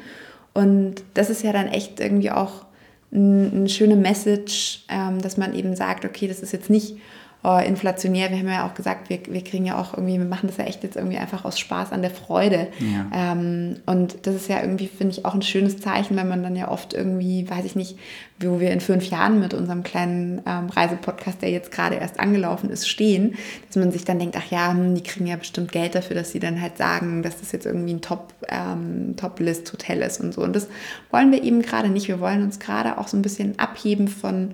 Und 0.54 1.04
das 1.14 1.30
ist 1.30 1.44
ja 1.44 1.52
dann 1.52 1.68
echt 1.68 2.00
irgendwie 2.00 2.32
auch 2.32 2.66
eine 3.12 3.70
schöne 3.70 3.96
Message, 3.96 4.86
ähm, 4.90 5.22
dass 5.22 5.38
man 5.38 5.54
eben 5.54 5.76
sagt, 5.76 6.04
okay, 6.04 6.28
das 6.28 6.40
ist 6.40 6.52
jetzt 6.52 6.70
nicht 6.70 6.98
oh, 7.44 7.58
inflationär. 7.58 8.30
Wir 8.32 8.38
haben 8.38 8.48
ja 8.48 8.66
auch 8.66 8.74
gesagt, 8.74 9.10
wir, 9.10 9.20
wir 9.28 9.44
kriegen 9.44 9.66
ja 9.66 9.78
auch 9.78 9.94
irgendwie, 9.94 10.18
wir 10.18 10.26
machen 10.26 10.48
das 10.48 10.58
ja 10.58 10.64
echt 10.64 10.84
jetzt 10.84 10.96
irgendwie 10.96 11.18
einfach 11.18 11.44
aus 11.44 11.60
Spaß 11.60 11.92
an 11.92 12.02
der 12.02 12.12
Freude. 12.12 12.70
Ja. 12.80 13.34
Ähm, 13.34 13.78
und 13.86 14.26
das 14.26 14.36
ist 14.36 14.48
ja 14.48 14.62
irgendwie, 14.62 14.88
finde 14.88 15.14
ich, 15.14 15.26
auch 15.26 15.34
ein 15.34 15.42
schönes 15.42 15.80
Zeichen, 15.80 16.16
wenn 16.16 16.30
man 16.30 16.42
dann 16.42 16.56
ja 16.56 16.70
oft 16.70 16.94
irgendwie, 16.94 17.50
weiß 17.50 17.66
ich 17.66 17.76
nicht, 17.76 17.98
wo 18.40 18.62
wir 18.62 18.72
in 18.72 18.80
fünf 18.80 19.10
Jahren 19.10 19.42
mit 19.42 19.54
unserem 19.54 19.84
kleinen 19.84 20.42
ähm, 20.46 20.70
Reisepodcast, 20.70 21.42
der 21.42 21.52
jetzt 21.52 21.72
gerade 21.72 21.96
erst 21.96 22.20
angelaufen 22.20 22.70
ist, 22.70 22.88
stehen, 22.88 23.36
dass 23.68 23.76
man 23.76 23.92
sich 23.92 24.06
dann 24.06 24.20
denkt, 24.20 24.36
ach 24.38 24.50
ja, 24.50 24.72
hm, 24.72 24.96
die 24.96 25.04
kriegen 25.04 25.28
ja 25.28 25.36
bestimmt 25.36 25.72
Geld 25.74 25.96
dafür, 25.96 26.16
dass 26.16 26.32
sie 26.32 26.40
dann 26.40 26.62
halt 26.62 26.78
sagen, 26.78 27.24
dass 27.24 27.42
das 27.42 27.52
jetzt 27.52 27.66
irgendwie 27.66 27.94
ein 27.94 28.02
Top, 28.02 28.34
ähm, 28.48 29.16
Top-List-Hotel 29.18 30.02
ist 30.02 30.22
und 30.22 30.34
so. 30.34 30.42
Und 30.42 30.56
das 30.56 30.70
wollen 31.12 31.32
wir 31.32 31.44
eben 31.44 31.62
gerade 31.62 31.90
nicht. 31.90 32.08
Wir 32.08 32.22
wollen 32.22 32.42
uns 32.42 32.60
gerade 32.60 32.98
auch 32.98 33.10
so 33.10 33.18
ein 33.18 33.22
bisschen 33.22 33.60
abheben 33.60 34.08
von 34.08 34.54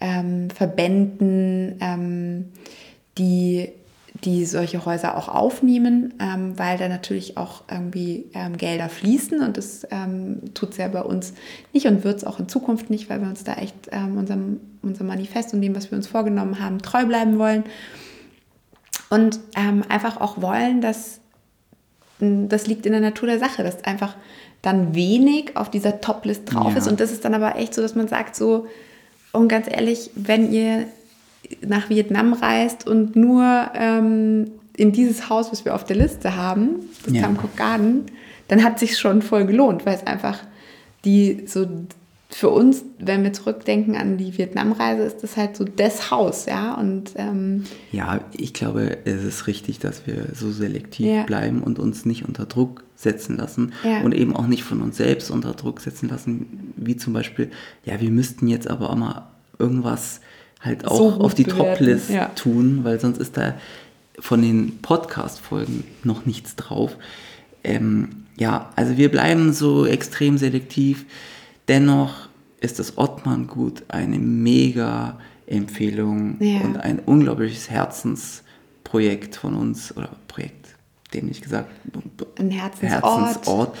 ähm, 0.00 0.50
Verbänden, 0.50 1.76
ähm, 1.80 2.52
die, 3.18 3.70
die 4.24 4.44
solche 4.44 4.84
Häuser 4.84 5.16
auch 5.16 5.28
aufnehmen, 5.28 6.14
ähm, 6.20 6.58
weil 6.58 6.78
da 6.78 6.88
natürlich 6.88 7.36
auch 7.36 7.62
irgendwie 7.70 8.26
ähm, 8.34 8.56
Gelder 8.56 8.88
fließen. 8.88 9.40
Und 9.40 9.56
das 9.56 9.86
ähm, 9.90 10.40
tut 10.54 10.70
es 10.70 10.76
ja 10.76 10.88
bei 10.88 11.02
uns 11.02 11.34
nicht 11.72 11.86
und 11.86 12.04
wird 12.04 12.18
es 12.18 12.24
auch 12.24 12.38
in 12.38 12.48
Zukunft 12.48 12.90
nicht, 12.90 13.08
weil 13.08 13.20
wir 13.20 13.28
uns 13.28 13.44
da 13.44 13.54
echt 13.54 13.74
ähm, 13.92 14.18
unserem, 14.18 14.60
unserem 14.82 15.06
Manifest 15.06 15.54
und 15.54 15.62
dem, 15.62 15.74
was 15.74 15.90
wir 15.90 15.96
uns 15.96 16.06
vorgenommen 16.06 16.60
haben, 16.60 16.80
treu 16.82 17.06
bleiben 17.06 17.38
wollen. 17.38 17.64
Und 19.08 19.38
einfach 19.88 20.20
auch 20.20 20.42
wollen, 20.42 20.80
dass 20.80 21.20
das 22.18 22.66
liegt 22.66 22.86
in 22.86 22.92
der 22.92 23.00
Natur 23.00 23.28
der 23.28 23.38
Sache, 23.38 23.62
dass 23.62 23.84
einfach 23.84 24.16
dann 24.62 24.94
wenig 24.94 25.56
auf 25.56 25.70
dieser 25.70 26.00
Top-List 26.00 26.52
drauf 26.52 26.72
ja. 26.72 26.78
ist. 26.78 26.88
Und 26.88 26.98
das 26.98 27.12
ist 27.12 27.24
dann 27.24 27.34
aber 27.34 27.56
echt 27.56 27.74
so, 27.74 27.82
dass 27.82 27.94
man 27.94 28.08
sagt 28.08 28.34
so, 28.34 28.66
und 29.36 29.48
ganz 29.48 29.66
ehrlich, 29.70 30.10
wenn 30.14 30.52
ihr 30.52 30.86
nach 31.60 31.88
Vietnam 31.88 32.32
reist 32.32 32.86
und 32.86 33.16
nur 33.16 33.70
ähm, 33.74 34.50
in 34.76 34.92
dieses 34.92 35.28
Haus, 35.28 35.52
was 35.52 35.64
wir 35.64 35.74
auf 35.74 35.84
der 35.84 35.96
Liste 35.96 36.36
haben, 36.36 36.76
das 37.04 37.14
ja. 37.14 37.22
Tam 37.22 37.38
Garden, 37.56 38.06
dann 38.48 38.62
hat 38.62 38.78
sich 38.78 38.98
schon 38.98 39.22
voll 39.22 39.46
gelohnt, 39.46 39.86
weil 39.86 39.94
es 39.94 40.06
einfach 40.06 40.40
die 41.04 41.44
so 41.46 41.66
für 42.28 42.50
uns, 42.50 42.84
wenn 42.98 43.22
wir 43.22 43.32
zurückdenken 43.32 43.96
an 43.96 44.18
die 44.18 44.36
Vietnamreise, 44.36 45.02
ist 45.02 45.22
das 45.22 45.36
halt 45.36 45.56
so 45.56 45.64
das 45.64 46.10
Haus, 46.10 46.46
ja. 46.46 46.74
Und 46.74 47.12
ähm, 47.16 47.64
ja, 47.92 48.20
ich 48.32 48.52
glaube, 48.52 48.98
es 49.04 49.22
ist 49.22 49.46
richtig, 49.46 49.78
dass 49.78 50.06
wir 50.06 50.28
so 50.34 50.50
selektiv 50.50 51.06
ja. 51.06 51.22
bleiben 51.22 51.62
und 51.62 51.78
uns 51.78 52.04
nicht 52.04 52.26
unter 52.26 52.46
Druck 52.46 52.82
setzen 52.96 53.36
lassen 53.36 53.74
ja. 53.84 54.00
und 54.00 54.12
eben 54.12 54.34
auch 54.34 54.46
nicht 54.48 54.64
von 54.64 54.82
uns 54.82 54.96
selbst 54.96 55.30
unter 55.30 55.52
Druck 55.52 55.80
setzen 55.80 56.08
lassen, 56.08 56.72
wie 56.76 56.96
zum 56.96 57.12
Beispiel, 57.12 57.50
ja, 57.84 58.00
wir 58.00 58.10
müssten 58.10 58.48
jetzt 58.48 58.68
aber 58.68 58.90
auch 58.90 58.96
mal 58.96 59.28
irgendwas 59.58 60.20
halt 60.60 60.86
auch 60.86 60.96
so 60.96 61.10
auf 61.20 61.34
die 61.34 61.44
Top-List 61.44 62.10
ja. 62.10 62.26
tun, 62.34 62.80
weil 62.82 62.98
sonst 62.98 63.18
ist 63.18 63.36
da 63.36 63.54
von 64.18 64.42
den 64.42 64.78
Podcast-Folgen 64.82 65.84
noch 66.02 66.26
nichts 66.26 66.56
drauf. 66.56 66.96
Ähm, 67.62 68.24
ja, 68.36 68.70
also 68.76 68.96
wir 68.96 69.10
bleiben 69.10 69.52
so 69.52 69.86
extrem 69.86 70.38
selektiv. 70.38 71.04
Dennoch 71.68 72.28
ist 72.60 72.78
das 72.78 72.96
Ottmann 72.98 73.46
gut 73.46 73.84
eine 73.88 74.18
mega 74.18 75.18
Empfehlung 75.46 76.36
Ja. 76.40 76.60
und 76.60 76.76
ein 76.78 76.98
unglaubliches 77.00 77.70
Herzensprojekt 77.70 79.36
von 79.36 79.54
uns, 79.54 79.96
oder 79.96 80.10
Projekt, 80.28 80.74
dämlich 81.12 81.40
gesagt, 81.42 81.70
Ein 82.38 82.50
Herzensort. 82.50 83.02
Herzensort. 83.02 83.78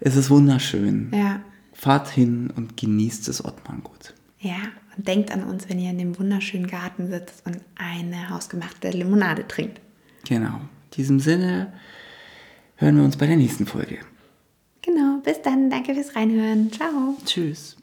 Es 0.00 0.14
ist 0.16 0.30
wunderschön. 0.30 1.10
Ja. 1.14 1.40
Fahrt 1.72 2.08
hin 2.08 2.52
und 2.56 2.76
genießt 2.76 3.28
das 3.28 3.44
Ottmanngut. 3.44 4.14
Ja, 4.40 4.56
und 4.96 5.06
denkt 5.08 5.30
an 5.32 5.42
uns, 5.44 5.68
wenn 5.68 5.78
ihr 5.78 5.90
in 5.90 5.98
dem 5.98 6.18
wunderschönen 6.18 6.66
Garten 6.66 7.08
sitzt 7.10 7.44
und 7.46 7.60
eine 7.76 8.30
hausgemachte 8.30 8.90
Limonade 8.90 9.46
trinkt. 9.48 9.80
Genau. 10.28 10.48
In 10.56 10.68
diesem 10.96 11.20
Sinne 11.20 11.72
hören 12.76 12.96
wir 12.96 13.04
uns 13.04 13.16
bei 13.16 13.26
der 13.26 13.36
nächsten 13.36 13.66
Folge. 13.66 13.98
Genau, 14.86 15.18
bis 15.24 15.42
dann. 15.42 15.68
Danke 15.68 15.94
fürs 15.94 16.14
Reinhören. 16.14 16.70
Ciao. 16.72 17.16
Tschüss. 17.24 17.76